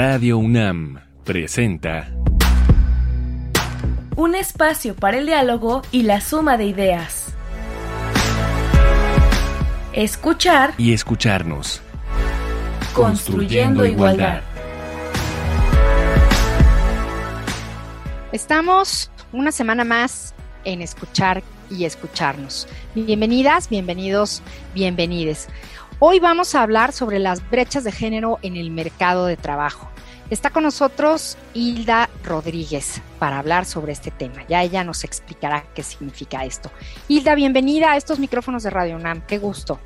Radio 0.00 0.38
UNAM 0.38 1.00
presenta 1.24 2.08
Un 4.14 4.36
espacio 4.36 4.94
para 4.94 5.18
el 5.18 5.26
diálogo 5.26 5.82
y 5.90 6.04
la 6.04 6.20
suma 6.20 6.56
de 6.56 6.66
ideas. 6.66 7.34
Escuchar 9.92 10.72
y 10.78 10.92
escucharnos. 10.92 11.82
Construyendo 12.94 13.84
igualdad. 13.84 14.42
Estamos 18.30 19.10
una 19.32 19.50
semana 19.50 19.82
más 19.82 20.32
en 20.62 20.80
escuchar 20.80 21.42
y 21.70 21.86
escucharnos. 21.86 22.68
Bienvenidas, 22.94 23.68
bienvenidos, 23.68 24.42
bienvenides. 24.74 25.48
Hoy 26.00 26.20
vamos 26.20 26.54
a 26.54 26.62
hablar 26.62 26.92
sobre 26.92 27.18
las 27.18 27.50
brechas 27.50 27.82
de 27.82 27.90
género 27.90 28.38
en 28.42 28.56
el 28.56 28.70
mercado 28.70 29.26
de 29.26 29.36
trabajo. 29.36 29.88
Está 30.30 30.50
con 30.50 30.62
nosotros 30.62 31.36
Hilda 31.54 32.08
Rodríguez 32.22 33.02
para 33.18 33.40
hablar 33.40 33.64
sobre 33.64 33.94
este 33.94 34.12
tema. 34.12 34.46
Ya 34.48 34.62
ella 34.62 34.84
nos 34.84 35.02
explicará 35.02 35.64
qué 35.74 35.82
significa 35.82 36.44
esto. 36.44 36.70
Hilda, 37.08 37.34
bienvenida 37.34 37.90
a 37.90 37.96
estos 37.96 38.20
micrófonos 38.20 38.62
de 38.62 38.70
Radio 38.70 38.94
UNAM. 38.94 39.22
Qué 39.26 39.38
gusto. 39.38 39.80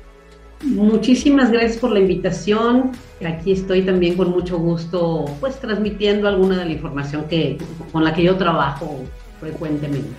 Muchísimas 0.61 1.49
gracias 1.49 1.77
por 1.77 1.89
la 1.89 1.99
invitación. 1.99 2.91
Aquí 3.25 3.53
estoy 3.53 3.81
también 3.81 4.15
con 4.15 4.29
mucho 4.29 4.59
gusto, 4.59 5.25
pues 5.39 5.59
transmitiendo 5.59 6.27
alguna 6.27 6.59
de 6.59 6.65
la 6.65 6.71
información 6.73 7.27
que, 7.27 7.57
con 7.91 8.03
la 8.03 8.13
que 8.13 8.21
yo 8.21 8.37
trabajo 8.37 9.03
frecuentemente. 9.39 10.11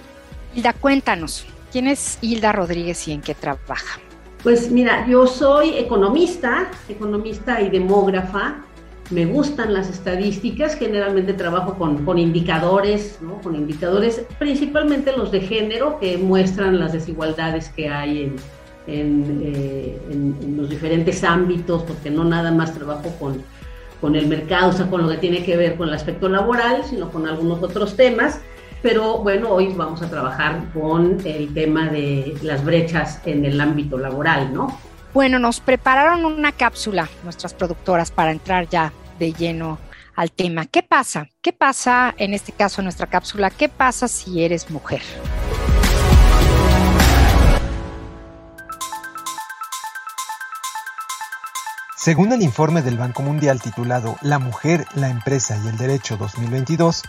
Hilda, 0.57 0.73
cuéntanos, 0.73 1.47
¿quién 1.71 1.87
es 1.87 2.19
Hilda 2.21 2.51
Rodríguez 2.51 3.07
y 3.07 3.13
en 3.13 3.21
qué 3.21 3.37
trabaja? 3.37 4.01
Pues 4.45 4.71
mira, 4.71 5.07
yo 5.09 5.27
soy 5.27 5.71
economista, 5.71 6.71
economista 6.91 7.63
y 7.63 7.71
demógrafa. 7.71 8.57
Me 9.11 9.25
gustan 9.25 9.73
las 9.73 9.89
estadísticas, 9.89 10.77
generalmente 10.77 11.33
trabajo 11.33 11.79
con, 11.79 12.05
con 12.05 12.19
indicadores, 12.19 13.19
¿no? 13.23 13.41
con 13.41 13.57
indicadores 13.57 14.23
principalmente 14.39 15.17
los 15.17 15.33
de 15.33 15.41
género 15.41 15.99
que 15.99 16.19
muestran 16.19 16.79
las 16.79 16.93
desigualdades 16.93 17.71
que 17.71 17.89
hay 17.89 18.25
en, 18.25 18.37
en, 18.87 19.41
eh, 19.43 19.99
los 20.55 20.69
diferentes 20.69 21.25
ámbitos, 21.25 21.83
porque 21.85 22.11
no 22.11 22.23
nada 22.25 22.53
más 22.53 22.75
trabajo 22.75 23.15
con, 23.19 23.43
con 24.03 24.15
el 24.15 24.27
mercado, 24.27 24.69
o 24.69 24.73
sea, 24.75 24.91
con 24.91 25.01
lo 25.03 25.09
que 25.09 25.17
tiene 25.17 25.43
que 25.43 25.57
ver 25.57 25.77
con 25.77 25.89
el 25.89 25.95
aspecto 25.95 26.29
laboral, 26.29 26.85
sino 26.85 27.11
con 27.11 27.27
algunos 27.27 27.63
otros 27.63 27.97
temas 27.97 28.41
pero 28.85 29.17
bueno, 29.21 29.49
hoy 29.49 29.73
vamos 29.73 30.03
a 30.03 30.11
trabajar 30.11 30.63
con 30.75 31.19
el 31.25 31.55
tema 31.55 31.89
de 31.89 32.37
las 32.43 32.63
brechas 32.63 33.19
en 33.25 33.47
el 33.47 33.59
ámbito 33.59 33.97
laboral, 33.97 34.53
¿no? 34.53 34.79
Bueno, 35.15 35.39
nos 35.39 35.61
prepararon 35.61 36.27
una 36.27 36.53
cápsula 36.53 37.09
nuestras 37.23 37.55
productoras 37.55 38.11
para 38.11 38.31
entrar 38.31 38.69
ya 38.69 38.93
de 39.19 39.33
lleno 39.33 39.79
al 40.15 40.31
tema. 40.31 40.67
¿Qué 40.67 40.83
pasa? 40.83 41.29
¿Qué 41.41 41.55
pasa 41.55 42.15
en 42.19 42.35
este 42.35 42.53
caso 42.53 42.83
en 42.83 42.85
nuestra 42.85 43.07
cápsula? 43.07 43.49
¿Qué 43.49 43.71
pasa 43.71 44.07
si 44.07 44.45
eres 44.45 44.71
mujer? 44.71 45.01
Según 51.97 52.35
el 52.35 52.43
informe 52.43 52.83
del 52.83 52.99
Banco 52.99 53.23
Mundial 53.23 53.63
titulado 53.63 54.17
La 54.21 54.39
mujer, 54.39 54.85
la 54.95 55.09
empresa 55.09 55.59
y 55.65 55.69
el 55.69 55.79
derecho 55.79 56.19
2022, 56.19 57.03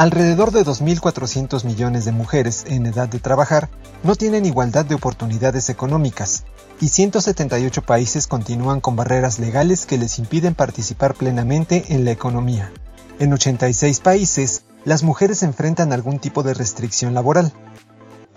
alrededor 0.00 0.50
de 0.50 0.64
2.400 0.64 1.66
millones 1.66 2.06
de 2.06 2.12
mujeres 2.12 2.64
en 2.66 2.86
edad 2.86 3.06
de 3.06 3.18
trabajar 3.18 3.68
no 4.02 4.14
tienen 4.14 4.46
igualdad 4.46 4.86
de 4.86 4.94
oportunidades 4.94 5.68
económicas 5.68 6.44
y 6.80 6.88
178 6.88 7.82
países 7.82 8.26
continúan 8.26 8.80
con 8.80 8.96
barreras 8.96 9.38
legales 9.38 9.84
que 9.84 9.98
les 9.98 10.18
impiden 10.18 10.54
participar 10.54 11.14
plenamente 11.14 11.84
en 11.92 12.06
la 12.06 12.12
economía. 12.12 12.72
En 13.18 13.30
86 13.30 14.00
países, 14.00 14.64
las 14.86 15.02
mujeres 15.02 15.42
enfrentan 15.42 15.92
algún 15.92 16.18
tipo 16.18 16.42
de 16.42 16.54
restricción 16.54 17.12
laboral 17.12 17.52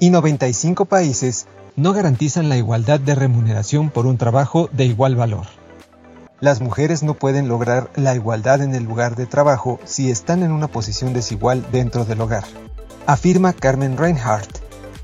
y 0.01 0.09
95 0.09 0.83
países 0.83 1.47
no 1.77 1.93
garantizan 1.93 2.49
la 2.49 2.57
igualdad 2.57 2.99
de 2.99 3.15
remuneración 3.15 3.89
por 3.89 4.05
un 4.05 4.17
trabajo 4.17 4.69
de 4.73 4.83
igual 4.83 5.15
valor. 5.15 5.62
Las 6.39 6.61
mujeres 6.61 7.03
no 7.03 7.13
pueden 7.13 7.47
lograr 7.47 7.89
la 7.95 8.15
igualdad 8.15 8.61
en 8.61 8.75
el 8.75 8.83
lugar 8.83 9.15
de 9.15 9.25
trabajo 9.25 9.79
si 9.85 10.11
están 10.11 10.43
en 10.43 10.51
una 10.51 10.67
posición 10.67 11.13
desigual 11.13 11.65
dentro 11.71 12.05
del 12.05 12.21
hogar, 12.21 12.43
afirma 13.05 13.53
Carmen 13.53 13.97
Reinhardt, 13.97 14.59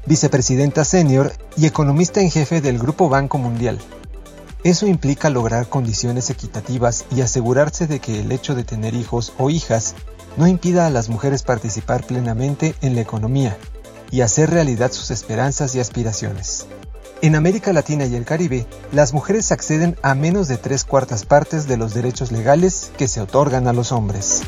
vicepresidenta 0.06 0.84
senior 0.84 1.32
y 1.56 1.66
economista 1.66 2.20
en 2.22 2.32
jefe 2.32 2.62
del 2.62 2.80
Grupo 2.80 3.10
Banco 3.10 3.38
Mundial. 3.38 3.80
Eso 4.64 4.88
implica 4.88 5.30
lograr 5.30 5.70
condiciones 5.70 6.30
equitativas 6.30 7.06
y 7.16 7.22
asegurarse 7.22 7.88
de 7.88 8.00
que 8.00 8.20
el 8.20 8.32
hecho 8.32 8.56
de 8.56 8.66
tener 8.66 8.94
hijos 8.94 9.34
o 9.38 9.50
hijas 9.50 9.96
no 10.36 10.48
impida 10.48 10.88
a 10.88 10.90
las 10.90 11.08
mujeres 11.08 11.44
participar 11.44 12.04
plenamente 12.04 12.76
en 12.82 12.96
la 12.96 13.02
economía 13.02 13.58
y 14.12 14.22
hacer 14.22 14.50
realidad 14.50 14.92
sus 14.92 15.12
esperanzas 15.12 15.76
y 15.76 15.80
aspiraciones. 15.80 16.68
En 17.22 17.36
América 17.36 17.74
Latina 17.74 18.06
y 18.06 18.16
el 18.16 18.24
Caribe, 18.24 18.66
las 18.94 19.14
mujeres 19.14 19.52
acceden 19.52 19.98
a 20.04 20.16
menos 20.16 20.48
de 20.48 20.58
tres 20.58 20.86
cuartas 20.86 21.26
partes 21.26 21.68
de 21.68 21.76
los 21.76 21.94
derechos 21.94 22.32
legales 22.32 22.94
que 22.98 23.10
se 23.10 23.20
otorgan 23.20 23.68
a 23.68 23.74
los 23.74 23.92
hombres. 23.92 24.42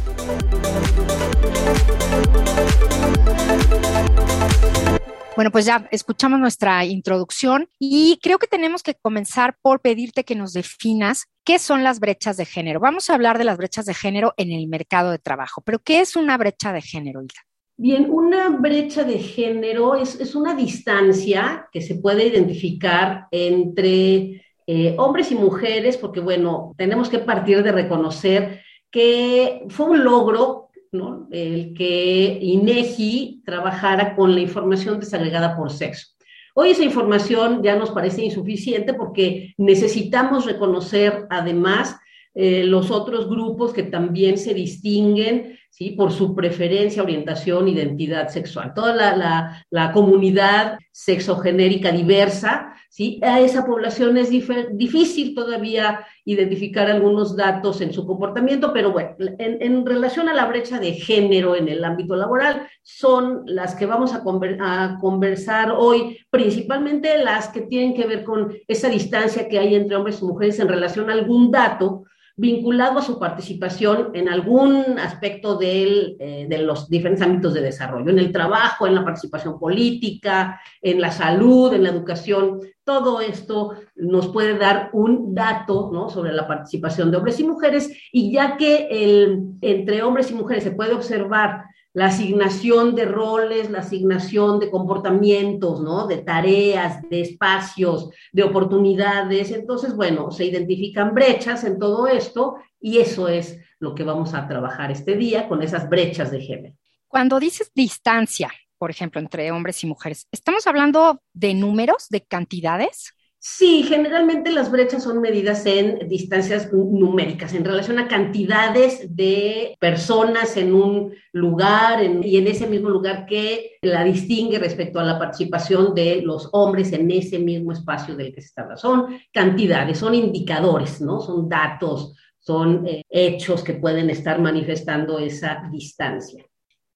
Bueno, 5.35 5.51
pues 5.51 5.65
ya 5.65 5.85
escuchamos 5.91 6.39
nuestra 6.39 6.85
introducción 6.85 7.67
y 7.77 8.19
creo 8.21 8.39
que 8.39 8.47
tenemos 8.47 8.83
que 8.83 8.95
comenzar 8.95 9.57
por 9.61 9.81
pedirte 9.81 10.23
que 10.23 10.35
nos 10.35 10.53
definas 10.53 11.25
qué 11.43 11.59
son 11.59 11.83
las 11.83 11.99
brechas 11.99 12.37
de 12.37 12.45
género. 12.45 12.79
Vamos 12.79 13.09
a 13.09 13.15
hablar 13.15 13.37
de 13.37 13.43
las 13.43 13.57
brechas 13.57 13.85
de 13.85 13.93
género 13.93 14.33
en 14.37 14.49
el 14.53 14.67
mercado 14.69 15.11
de 15.11 15.19
trabajo, 15.19 15.61
pero 15.61 15.79
¿qué 15.79 15.99
es 15.99 16.15
una 16.15 16.37
brecha 16.37 16.71
de 16.71 16.81
género, 16.81 17.21
Hilda? 17.21 17.50
Bien, 17.83 18.11
una 18.11 18.49
brecha 18.49 19.03
de 19.03 19.17
género 19.17 19.95
es, 19.95 20.19
es, 20.21 20.35
una 20.35 20.53
distancia 20.53 21.67
que 21.71 21.81
se 21.81 21.95
puede 21.95 22.27
identificar 22.27 23.25
entre 23.31 24.43
eh, 24.67 24.95
hombres 24.99 25.31
y 25.31 25.35
mujeres, 25.35 25.97
porque 25.97 26.19
bueno, 26.19 26.75
tenemos 26.77 27.09
que 27.09 27.17
partir 27.17 27.63
de 27.63 27.71
reconocer 27.71 28.61
que 28.91 29.63
fue 29.69 29.87
un 29.87 30.03
logro 30.03 30.69
¿no? 30.91 31.27
el 31.31 31.73
que 31.73 32.37
INEGI 32.39 33.41
trabajara 33.43 34.15
con 34.15 34.35
la 34.35 34.41
información 34.41 34.99
desagregada 34.99 35.57
por 35.57 35.71
sexo. 35.71 36.09
Hoy 36.53 36.69
esa 36.69 36.83
información 36.83 37.63
ya 37.63 37.75
nos 37.75 37.89
parece 37.89 38.23
insuficiente 38.23 38.93
porque 38.93 39.55
necesitamos 39.57 40.45
reconocer 40.45 41.25
además 41.31 41.97
eh, 42.35 42.63
los 42.63 42.91
otros 42.91 43.27
grupos 43.27 43.73
que 43.73 43.81
también 43.81 44.37
se 44.37 44.53
distinguen 44.53 45.57
¿sí? 45.71 45.91
por 45.91 46.11
su 46.11 46.35
preferencia, 46.35 47.01
orientación, 47.01 47.67
identidad 47.67 48.27
sexual. 48.27 48.73
Toda 48.75 48.93
la, 48.93 49.15
la, 49.15 49.65
la 49.69 49.91
comunidad 49.93 50.77
sexogenérica 50.91 51.91
diversa, 51.93 52.73
¿sí? 52.89 53.19
a 53.23 53.39
esa 53.39 53.65
población 53.65 54.17
es 54.17 54.29
difícil 54.29 55.33
todavía 55.33 56.05
identificar 56.25 56.91
algunos 56.91 57.37
datos 57.37 57.79
en 57.79 57.93
su 57.93 58.05
comportamiento, 58.05 58.73
pero 58.73 58.91
bueno, 58.91 59.15
en, 59.17 59.61
en, 59.61 59.85
relación 59.85 60.27
a 60.27 60.33
la 60.33 60.45
brecha 60.45 60.77
de 60.77 60.91
género 60.93 61.55
en 61.55 61.69
el 61.69 61.85
ámbito 61.85 62.17
laboral, 62.17 62.67
son 62.83 63.43
las 63.45 63.73
que 63.73 63.85
vamos 63.85 64.13
a, 64.13 64.21
a 64.59 64.97
conversar 64.99 65.71
hoy, 65.71 66.19
principalmente 66.29 67.17
las 67.17 67.47
que 67.47 67.61
tienen 67.61 67.93
que 67.95 68.05
ver 68.05 68.25
con 68.25 68.53
esa 68.67 68.89
distancia 68.89 69.47
que 69.47 69.57
hay 69.57 69.75
entre 69.75 69.95
hombres 69.95 70.21
y 70.21 70.25
mujeres 70.25 70.59
en 70.59 70.67
relación 70.67 71.09
a 71.09 71.13
algún 71.13 71.49
dato 71.49 72.03
vinculado 72.41 72.97
a 72.97 73.03
su 73.03 73.19
participación 73.19 74.09
en 74.15 74.27
algún 74.27 74.97
aspecto 74.97 75.59
eh, 75.61 76.47
de 76.49 76.57
los 76.57 76.89
diferentes 76.89 77.23
ámbitos 77.23 77.53
de 77.53 77.61
desarrollo, 77.61 78.09
en 78.09 78.17
el 78.17 78.31
trabajo, 78.31 78.87
en 78.87 78.95
la 78.95 79.05
participación 79.05 79.59
política, 79.59 80.59
en 80.81 80.99
la 80.99 81.11
salud, 81.11 81.71
en 81.71 81.83
la 81.83 81.89
educación. 81.89 82.59
Todo 82.83 83.21
esto 83.21 83.75
nos 83.95 84.29
puede 84.29 84.57
dar 84.57 84.89
un 84.93 85.35
dato 85.35 85.91
¿no? 85.93 86.09
sobre 86.09 86.33
la 86.33 86.47
participación 86.47 87.11
de 87.11 87.17
hombres 87.17 87.39
y 87.39 87.43
mujeres 87.43 87.91
y 88.11 88.31
ya 88.31 88.57
que 88.57 88.87
el, 88.89 89.43
entre 89.61 90.01
hombres 90.01 90.31
y 90.31 90.33
mujeres 90.33 90.63
se 90.63 90.71
puede 90.71 90.93
observar 90.93 91.65
la 91.93 92.07
asignación 92.07 92.95
de 92.95 93.05
roles, 93.05 93.69
la 93.69 93.79
asignación 93.79 94.59
de 94.59 94.71
comportamientos, 94.71 95.81
¿no? 95.81 96.07
De 96.07 96.19
tareas, 96.19 97.01
de 97.09 97.21
espacios, 97.21 98.09
de 98.31 98.43
oportunidades. 98.43 99.51
Entonces, 99.51 99.95
bueno, 99.95 100.31
se 100.31 100.45
identifican 100.45 101.13
brechas 101.13 101.63
en 101.63 101.79
todo 101.79 102.07
esto 102.07 102.55
y 102.79 102.99
eso 102.99 103.27
es 103.27 103.59
lo 103.79 103.93
que 103.93 104.03
vamos 104.03 104.33
a 104.33 104.47
trabajar 104.47 104.91
este 104.91 105.15
día 105.15 105.49
con 105.49 105.61
esas 105.61 105.89
brechas 105.89 106.31
de 106.31 106.41
género. 106.41 106.75
Cuando 107.07 107.39
dices 107.39 107.71
distancia, 107.75 108.51
por 108.77 108.89
ejemplo, 108.89 109.19
entre 109.19 109.51
hombres 109.51 109.83
y 109.83 109.87
mujeres, 109.87 110.27
¿estamos 110.31 110.65
hablando 110.67 111.21
de 111.33 111.53
números, 111.53 112.07
de 112.09 112.21
cantidades? 112.21 113.13
Sí, 113.43 113.81
generalmente 113.81 114.51
las 114.51 114.69
brechas 114.69 115.01
son 115.01 115.19
medidas 115.19 115.65
en 115.65 116.07
distancias 116.07 116.71
numéricas, 116.71 117.55
en 117.55 117.65
relación 117.65 117.97
a 117.97 118.07
cantidades 118.07 119.15
de 119.15 119.75
personas 119.79 120.57
en 120.57 120.75
un 120.75 121.11
lugar 121.31 122.03
y 122.03 122.37
en 122.37 122.45
ese 122.45 122.67
mismo 122.67 122.89
lugar 122.89 123.25
que 123.25 123.79
la 123.81 124.03
distingue 124.03 124.59
respecto 124.59 124.99
a 124.99 125.03
la 125.03 125.17
participación 125.17 125.95
de 125.95 126.21
los 126.21 126.49
hombres 126.51 126.93
en 126.93 127.09
ese 127.09 127.39
mismo 127.39 127.71
espacio 127.71 128.15
del 128.15 128.31
que 128.31 128.41
se 128.41 128.49
está. 128.49 128.77
Son 128.77 129.07
cantidades, 129.33 129.97
son 129.97 130.13
indicadores, 130.13 131.01
¿no? 131.01 131.19
Son 131.19 131.49
datos 131.49 132.13
son 132.41 132.87
eh, 132.87 133.03
hechos 133.09 133.63
que 133.63 133.73
pueden 133.73 134.09
estar 134.09 134.39
manifestando 134.39 135.19
esa 135.19 135.63
distancia. 135.71 136.43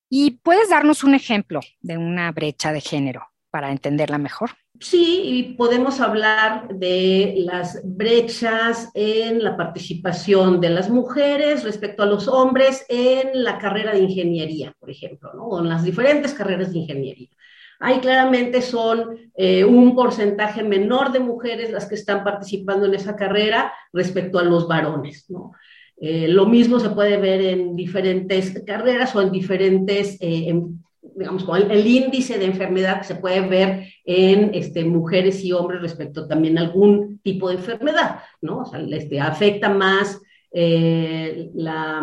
¿Y 0.09 0.39
puedes 0.43 0.69
darnos 0.69 1.03
un 1.03 1.15
ejemplo 1.15 1.59
de 1.81 1.97
una 1.97 2.31
brecha 2.31 2.71
de 2.71 2.81
género 2.81 3.27
para 3.55 3.71
entenderla 3.71 4.17
mejor? 4.17 4.49
Sí, 4.81 5.21
y 5.23 5.43
podemos 5.53 6.01
hablar 6.01 6.67
de 6.67 7.35
las 7.37 7.79
brechas 7.85 8.91
en 8.93 9.41
la 9.41 9.55
participación 9.55 10.59
de 10.59 10.71
las 10.71 10.89
mujeres 10.89 11.63
respecto 11.63 12.03
a 12.03 12.05
los 12.05 12.27
hombres 12.27 12.85
en 12.89 13.45
la 13.45 13.57
carrera 13.57 13.93
de 13.93 13.99
ingeniería, 13.99 14.73
por 14.77 14.89
ejemplo, 14.91 15.31
¿no? 15.33 15.45
o 15.45 15.61
en 15.61 15.69
las 15.69 15.85
diferentes 15.85 16.33
carreras 16.33 16.73
de 16.73 16.79
ingeniería. 16.79 17.29
Ahí 17.79 17.99
claramente 17.99 18.61
son 18.61 19.31
eh, 19.37 19.63
un 19.63 19.95
porcentaje 19.95 20.61
menor 20.61 21.13
de 21.13 21.21
mujeres 21.21 21.71
las 21.71 21.85
que 21.85 21.95
están 21.95 22.25
participando 22.25 22.87
en 22.87 22.95
esa 22.95 23.15
carrera 23.15 23.71
respecto 23.93 24.37
a 24.37 24.43
los 24.43 24.67
varones. 24.67 25.29
¿no? 25.29 25.53
Eh, 25.95 26.27
lo 26.27 26.45
mismo 26.45 26.81
se 26.81 26.89
puede 26.89 27.15
ver 27.15 27.39
en 27.39 27.73
diferentes 27.73 28.61
carreras 28.65 29.15
o 29.15 29.21
en 29.21 29.31
diferentes 29.31 30.17
eh, 30.19 30.53
digamos, 31.15 31.43
con 31.43 31.71
el, 31.71 31.87
índice 31.87 32.37
de 32.37 32.45
enfermedad 32.45 32.99
que 32.99 33.07
se 33.07 33.15
puede 33.15 33.41
ver 33.41 33.87
en 34.03 34.51
este, 34.53 34.83
mujeres 34.83 35.43
y 35.43 35.51
hombres 35.51 35.81
respecto 35.81 36.27
también 36.27 36.57
a 36.57 36.61
algún 36.61 37.19
tipo 37.19 37.49
de 37.49 37.55
enfermedad, 37.55 38.19
¿no? 38.41 38.59
O 38.59 38.65
sea, 38.65 38.79
este, 38.79 39.19
afecta 39.19 39.69
más 39.69 40.21
eh, 40.57 41.51
la, 41.53 42.01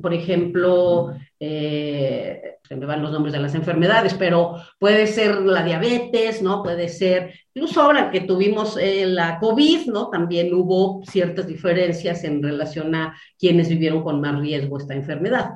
por 0.00 0.14
ejemplo, 0.14 1.14
eh, 1.38 2.56
se 2.62 2.74
me 2.74 2.86
van 2.86 3.02
los 3.02 3.12
nombres 3.12 3.34
de 3.34 3.38
las 3.40 3.54
enfermedades, 3.54 4.14
pero 4.14 4.56
puede 4.78 5.06
ser 5.06 5.42
la 5.42 5.62
diabetes, 5.62 6.40
¿no? 6.40 6.62
Puede 6.62 6.88
ser, 6.88 7.34
incluso 7.52 7.82
ahora 7.82 8.10
que 8.10 8.22
tuvimos 8.22 8.78
eh, 8.78 9.04
la 9.06 9.38
COVID, 9.38 9.88
¿no? 9.88 10.08
También 10.08 10.54
hubo 10.54 11.02
ciertas 11.04 11.46
diferencias 11.46 12.24
en 12.24 12.42
relación 12.42 12.94
a 12.94 13.14
quienes 13.38 13.68
vivieron 13.68 14.02
con 14.02 14.22
más 14.22 14.40
riesgo 14.40 14.78
esta 14.78 14.94
enfermedad. 14.94 15.50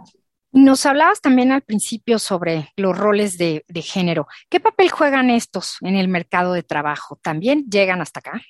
Nos 0.53 0.87
hablabas 0.87 1.21
también 1.21 1.53
al 1.53 1.63
principio 1.63 2.19
sobre 2.19 2.71
los 2.77 2.97
roles 2.97 3.37
de, 3.37 3.65
género. 3.83 4.27
¿Qué 4.49 4.61
papel 4.61 4.91
juegan 4.91 5.31
estos 5.31 5.77
en 5.83 5.97
el 5.97 6.09
mercado 6.09 6.53
de 6.53 6.63
trabajo? 6.63 7.19
¿También 7.23 7.67
llegan 7.69 8.01
hasta 8.01 8.21
acá? 8.21 8.41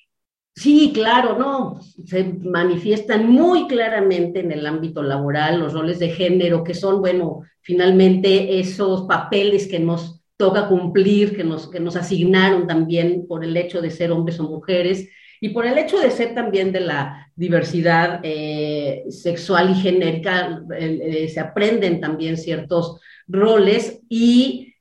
Sí, 0.55 0.93
claro, 0.95 1.39
no, 1.39 1.81
se 2.07 2.25
manifiestan 2.25 3.29
muy 3.29 3.67
claramente 3.67 4.41
en 4.41 4.53
el 4.53 4.67
ámbito 4.67 5.03
laboral 5.03 5.61
los 5.61 5.75
roles 5.75 5.99
de 5.99 6.09
género, 6.09 6.65
que 6.65 6.73
son, 6.73 7.01
bueno, 7.01 7.43
finalmente 7.61 8.59
esos 8.59 9.03
papeles 9.03 9.69
que 9.69 9.81
nos 9.81 10.23
toca 10.39 10.69
cumplir, 10.69 11.37
que 11.37 11.45
nos, 11.45 11.69
que 11.69 11.81
nos 11.81 11.97
asignaron 11.97 12.67
también 12.67 13.27
por 13.27 13.45
el 13.45 13.57
hecho 13.57 13.83
de 13.83 13.91
ser 13.91 14.13
hombres 14.13 14.41
o 14.41 14.45
mujeres, 14.45 15.09
y 15.41 15.51
por 15.51 15.67
el 15.67 15.79
hecho 15.79 15.99
de 15.99 16.11
ser 16.11 16.35
también 16.35 16.73
de 16.73 16.81
la 16.81 17.31
diversidad 17.35 18.21
eh, 18.23 19.05
sexual 19.11 19.71
y 19.71 19.75
genérica, 19.75 20.63
eh, 20.79 21.29
se 21.29 21.41
aprenden 21.41 22.01
también 22.01 22.37
ciertos 22.37 23.01
roles 23.29 24.01
y 24.09 24.75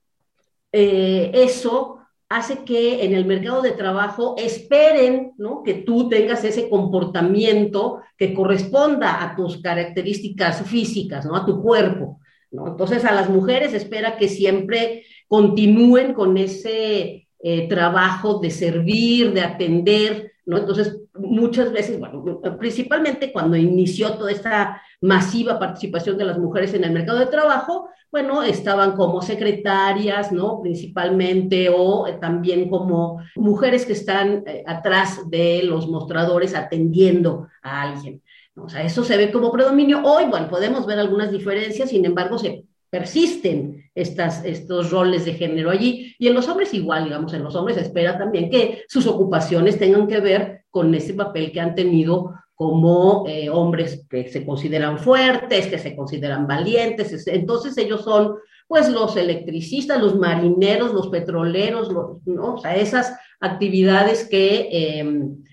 eh, 0.72 1.32
eso 1.34 2.00
hace 2.30 2.64
que 2.64 3.06
en 3.06 3.14
el 3.14 3.26
mercado 3.26 3.62
de 3.62 3.72
trabajo 3.72 4.36
esperen 4.38 5.34
¿no? 5.38 5.64
que 5.64 5.76
tú 5.76 6.10
tengas 6.10 6.44
ese 6.44 6.70
comportamiento 6.70 8.02
que 8.18 8.34
corresponda 8.34 9.24
a 9.24 9.36
tus 9.36 9.62
características 9.62 10.66
físicas, 10.66 11.26
¿no? 11.26 11.36
a 11.36 11.46
tu 11.46 11.62
cuerpo. 11.62 12.20
¿no? 12.52 12.68
Entonces 12.68 13.06
a 13.06 13.14
las 13.14 13.30
mujeres 13.30 13.74
espera 13.74 14.18
que 14.18 14.28
siempre 14.28 15.04
continúen 15.28 16.14
con 16.14 16.38
ese 16.38 17.25
trabajo 17.70 18.40
de 18.40 18.50
servir, 18.50 19.32
de 19.34 19.42
atender, 19.42 20.32
¿no? 20.46 20.58
Entonces, 20.58 20.98
muchas 21.14 21.72
veces, 21.72 22.00
bueno, 22.00 22.42
principalmente 22.58 23.32
cuando 23.32 23.56
inició 23.56 24.14
toda 24.14 24.32
esta 24.32 24.82
masiva 25.02 25.60
participación 25.60 26.18
de 26.18 26.26
las 26.26 26.38
mujeres 26.38 26.74
en 26.74 26.84
el 26.84 26.92
mercado 26.92 27.20
de 27.20 27.28
trabajo, 27.28 27.90
bueno, 28.12 28.44
estaban 28.44 28.96
como 28.96 29.22
secretarias, 29.22 30.32
¿no? 30.32 30.62
Principalmente, 30.62 31.70
o 31.70 32.06
también 32.20 32.70
como 32.70 33.22
mujeres 33.36 33.86
que 33.86 33.94
están 33.94 34.44
eh, 34.48 34.64
atrás 34.66 35.30
de 35.30 35.64
los 35.64 35.88
mostradores 35.88 36.56
atendiendo 36.56 37.48
a 37.62 37.82
alguien. 37.82 38.22
O 38.56 38.70
sea, 38.70 38.84
eso 38.84 39.04
se 39.04 39.18
ve 39.18 39.32
como 39.32 39.52
predominio. 39.52 40.02
Hoy, 40.04 40.26
bueno, 40.26 40.48
podemos 40.48 40.86
ver 40.86 40.98
algunas 41.00 41.30
diferencias, 41.30 41.90
sin 41.90 42.06
embargo, 42.06 42.38
se 42.38 42.64
persisten 42.96 43.84
estas, 43.94 44.46
estos 44.46 44.90
roles 44.90 45.26
de 45.26 45.34
género 45.34 45.70
allí. 45.70 46.16
Y 46.18 46.28
en 46.28 46.34
los 46.34 46.48
hombres 46.48 46.74
igual, 46.74 47.04
digamos, 47.04 47.34
en 47.34 47.44
los 47.44 47.54
hombres 47.54 47.76
se 47.76 47.84
espera 47.84 48.18
también 48.18 48.50
que 48.50 48.84
sus 48.88 49.06
ocupaciones 49.06 49.78
tengan 49.78 50.08
que 50.08 50.22
ver 50.22 50.64
con 50.70 50.96
ese 50.96 51.14
papel 51.14 51.52
que 51.52 51.60
han 51.60 51.76
tenido 51.76 52.34
como 52.54 53.26
eh, 53.28 53.50
hombres 53.50 54.06
que 54.10 54.30
se 54.30 54.46
consideran 54.46 54.98
fuertes, 54.98 55.68
que 55.68 55.78
se 55.78 55.94
consideran 55.94 56.48
valientes. 56.48 57.28
Entonces 57.28 57.78
ellos 57.78 58.06
son 58.06 58.36
pues 58.66 58.88
los 58.88 59.18
electricistas, 59.18 60.02
los 60.02 60.18
marineros, 60.18 60.94
los 60.94 61.10
petroleros, 61.10 61.92
¿no? 61.92 62.54
o 62.56 62.58
sea, 62.58 62.78
esas 62.78 63.14
actividades 63.42 64.24
que, 64.30 64.70
em, 64.72 65.44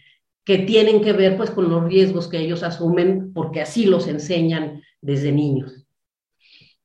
que 0.44 0.58
tienen 0.58 1.02
que 1.02 1.12
ver 1.12 1.36
pues 1.36 1.50
con 1.50 1.68
los 1.68 1.82
riesgos 1.84 2.28
que 2.28 2.38
ellos 2.38 2.62
asumen 2.62 3.32
porque 3.34 3.60
así 3.60 3.84
los 3.84 4.06
enseñan 4.06 4.80
desde 5.00 5.32
niños 5.32 5.81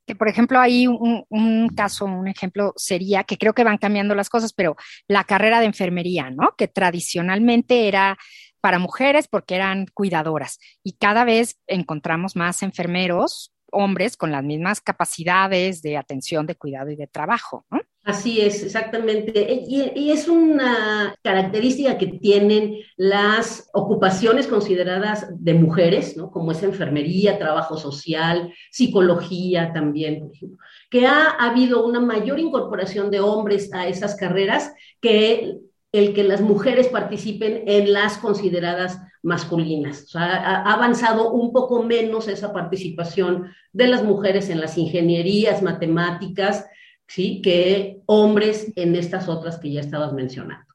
que 0.08 0.16
por 0.16 0.30
ejemplo 0.30 0.60
hay 0.60 0.88
un, 0.88 1.70
caso, 1.76 2.06
un 2.06 2.28
ejemplo 2.28 2.74
sería 2.78 3.26
que 3.26 3.38
creo 3.38 3.54
que 3.54 3.66
van 3.66 3.78
cambiando 3.78 4.16
las 4.16 4.30
cosas, 4.30 4.54
pero 4.54 4.78
la 5.08 5.26
carrera 5.26 5.60
de 5.60 5.66
enfermería, 5.66 6.32
¿no? 6.32 6.56
Que 6.58 6.70
tradicionalmente 6.70 7.90
era 7.90 8.18
para 8.62 8.80
mujeres 8.80 9.28
porque 9.28 9.56
eran 9.56 9.86
cuidadoras 9.94 10.60
y 10.84 10.94
cada 10.94 11.26
vez 11.26 11.60
encontramos 11.68 12.36
más 12.38 12.64
enfermeros, 12.64 13.54
hombres 13.70 14.16
con 14.16 14.32
las 14.32 14.44
mismas 14.44 14.80
capacidades 14.80 15.82
de 15.82 15.98
atención, 15.98 16.48
de 16.48 16.56
cuidado 16.56 16.90
y 16.90 16.96
de 16.96 17.08
trabajo, 17.08 17.66
¿no? 17.70 17.82
Así 18.08 18.40
es, 18.40 18.64
exactamente. 18.64 19.66
Y, 19.68 20.12
es 20.12 20.30
una 20.30 21.14
característica 21.22 21.98
que 21.98 22.08
tienen 22.08 22.78
las 22.96 23.70
ocupaciones 23.74 24.48
consideradas 24.48 25.28
de 25.38 25.54
mujeres, 25.54 26.16
¿no? 26.16 26.32
como 26.32 26.54
es 26.54 26.64
enfermería, 26.64 27.38
trabajo 27.38 27.76
social, 27.76 28.54
psicología 28.72 29.74
también, 29.74 30.22
por 30.22 30.32
ejemplo, 30.34 30.58
que 30.90 31.06
ha, 31.06 31.32
habido 31.32 31.86
una 31.86 32.00
mayor 32.00 32.40
incorporación 32.40 33.12
de 33.12 33.20
hombres 33.20 33.74
a 33.74 33.90
esas 33.90 34.16
carreras 34.16 34.74
que 35.02 35.58
el 35.92 36.14
que 36.14 36.24
las 36.24 36.40
mujeres 36.40 36.88
participen 36.88 37.64
en 37.68 37.92
las 37.92 38.20
consideradas 38.20 39.02
masculinas. 39.22 40.04
O 40.04 40.08
sea, 40.08 40.62
ha 40.64 40.74
avanzado 40.74 41.34
un 41.34 41.52
poco 41.52 41.84
menos 41.84 42.30
esa 42.30 42.54
participación 42.54 43.52
de 43.74 43.88
las 43.88 44.06
mujeres 44.06 44.50
en 44.50 44.62
las 44.62 44.78
ingenierías, 44.78 45.62
matemáticas, 45.62 46.68
¿sí? 47.08 47.42
que 47.42 48.02
hombres 48.06 48.72
en 48.76 48.96
estas 48.96 49.28
otras 49.28 49.58
que 49.58 49.72
ya 49.72 49.82
estabas 49.82 50.14
mencionando. 50.14 50.66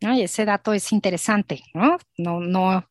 Ay, 0.00 0.22
ese 0.22 0.44
dato 0.44 0.72
es 0.72 0.92
interesante, 0.92 1.62
¿no? 1.74 1.96
No, 2.18 2.40
no, 2.40 2.84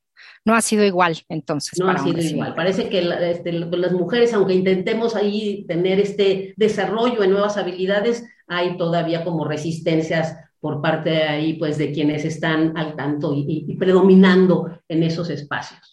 no 0.46 0.55
ha 0.55 0.62
sido 0.62 0.86
igual 0.86 1.17
entonces. 1.27 1.77
No 1.79 1.89
ha 1.89 1.98
sido 1.98 2.22
igual. 2.22 2.55
Parece 2.55 2.89
que 2.89 3.00
este, 3.31 3.51
las 3.51 3.91
mujeres, 3.91 4.34
aunque 4.34 4.53
intentemos 4.53 5.15
ahí 5.15 5.65
tener 5.67 6.00
este 6.00 6.53
desarrollo 6.55 7.24
en 7.24 7.31
nuevas 7.31 7.58
habilidades, 7.58 8.25
hay 8.48 8.77
todavía 8.77 9.24
como 9.24 9.46
resistencias 9.46 10.38
por 10.60 10.81
parte 10.81 11.10
de 11.10 11.24
ahí, 11.24 11.53
pues, 11.53 11.77
de 11.77 11.91
quienes 11.91 12.24
están 12.24 12.77
al 12.77 12.96
tanto 12.96 13.34
y 13.36 13.75
predominando 13.77 14.79
en 14.88 15.03
esos 15.03 15.29
espacios. 15.29 15.90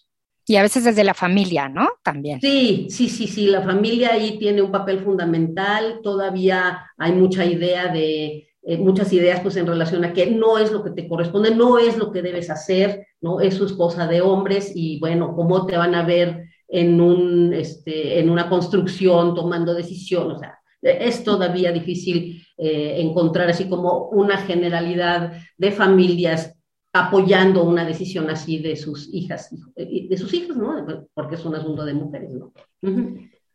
Y 0.48 0.56
a 0.56 0.62
veces 0.62 0.84
desde 0.84 1.04
la 1.04 1.14
familia, 1.14 1.68
¿no? 1.68 1.88
También. 2.02 2.40
Sí, 2.40 2.86
sí, 2.90 3.08
sí, 3.08 3.26
sí, 3.26 3.46
la 3.46 3.62
familia 3.62 4.14
ahí 4.14 4.38
tiene 4.38 4.62
un 4.62 4.72
papel 4.72 5.00
fundamental, 5.00 6.00
todavía 6.02 6.86
hay 6.96 7.12
mucha 7.12 7.44
idea 7.44 7.88
de, 7.92 8.48
eh, 8.62 8.76
muchas 8.76 9.10
ideas 9.14 9.40
pues 9.40 9.56
en 9.56 9.66
relación 9.66 10.04
a 10.04 10.12
que 10.12 10.26
no 10.30 10.58
es 10.58 10.70
lo 10.72 10.84
que 10.84 10.90
te 10.90 11.08
corresponde, 11.08 11.54
no 11.54 11.78
es 11.78 11.96
lo 11.96 12.12
que 12.12 12.20
debes 12.20 12.50
hacer, 12.50 13.06
¿no? 13.22 13.40
Eso 13.40 13.64
es 13.64 13.72
cosa 13.72 14.06
de 14.06 14.20
hombres 14.20 14.72
y 14.74 14.98
bueno, 15.00 15.34
cómo 15.34 15.64
te 15.64 15.78
van 15.78 15.94
a 15.94 16.04
ver 16.04 16.44
en, 16.68 17.00
un, 17.00 17.54
este, 17.54 18.20
en 18.20 18.28
una 18.28 18.50
construcción 18.50 19.34
tomando 19.34 19.72
decisiones, 19.72 20.36
o 20.36 20.38
sea, 20.38 20.58
es 20.82 21.24
todavía 21.24 21.72
difícil 21.72 22.44
eh, 22.58 22.96
encontrar 22.98 23.48
así 23.48 23.70
como 23.70 24.08
una 24.10 24.36
generalidad 24.36 25.32
de 25.56 25.72
familias 25.72 26.57
apoyando 27.06 27.64
una 27.64 27.84
decisión 27.84 28.30
así 28.30 28.58
de 28.58 28.76
sus 28.76 29.08
hijas, 29.12 29.50
de 29.76 30.16
sus 30.16 30.32
hijos, 30.34 30.56
¿no? 30.56 31.06
Porque 31.14 31.36
es 31.36 31.44
un 31.44 31.54
asunto 31.54 31.84
de 31.84 31.94
mujeres, 31.94 32.30
¿no? 32.30 32.52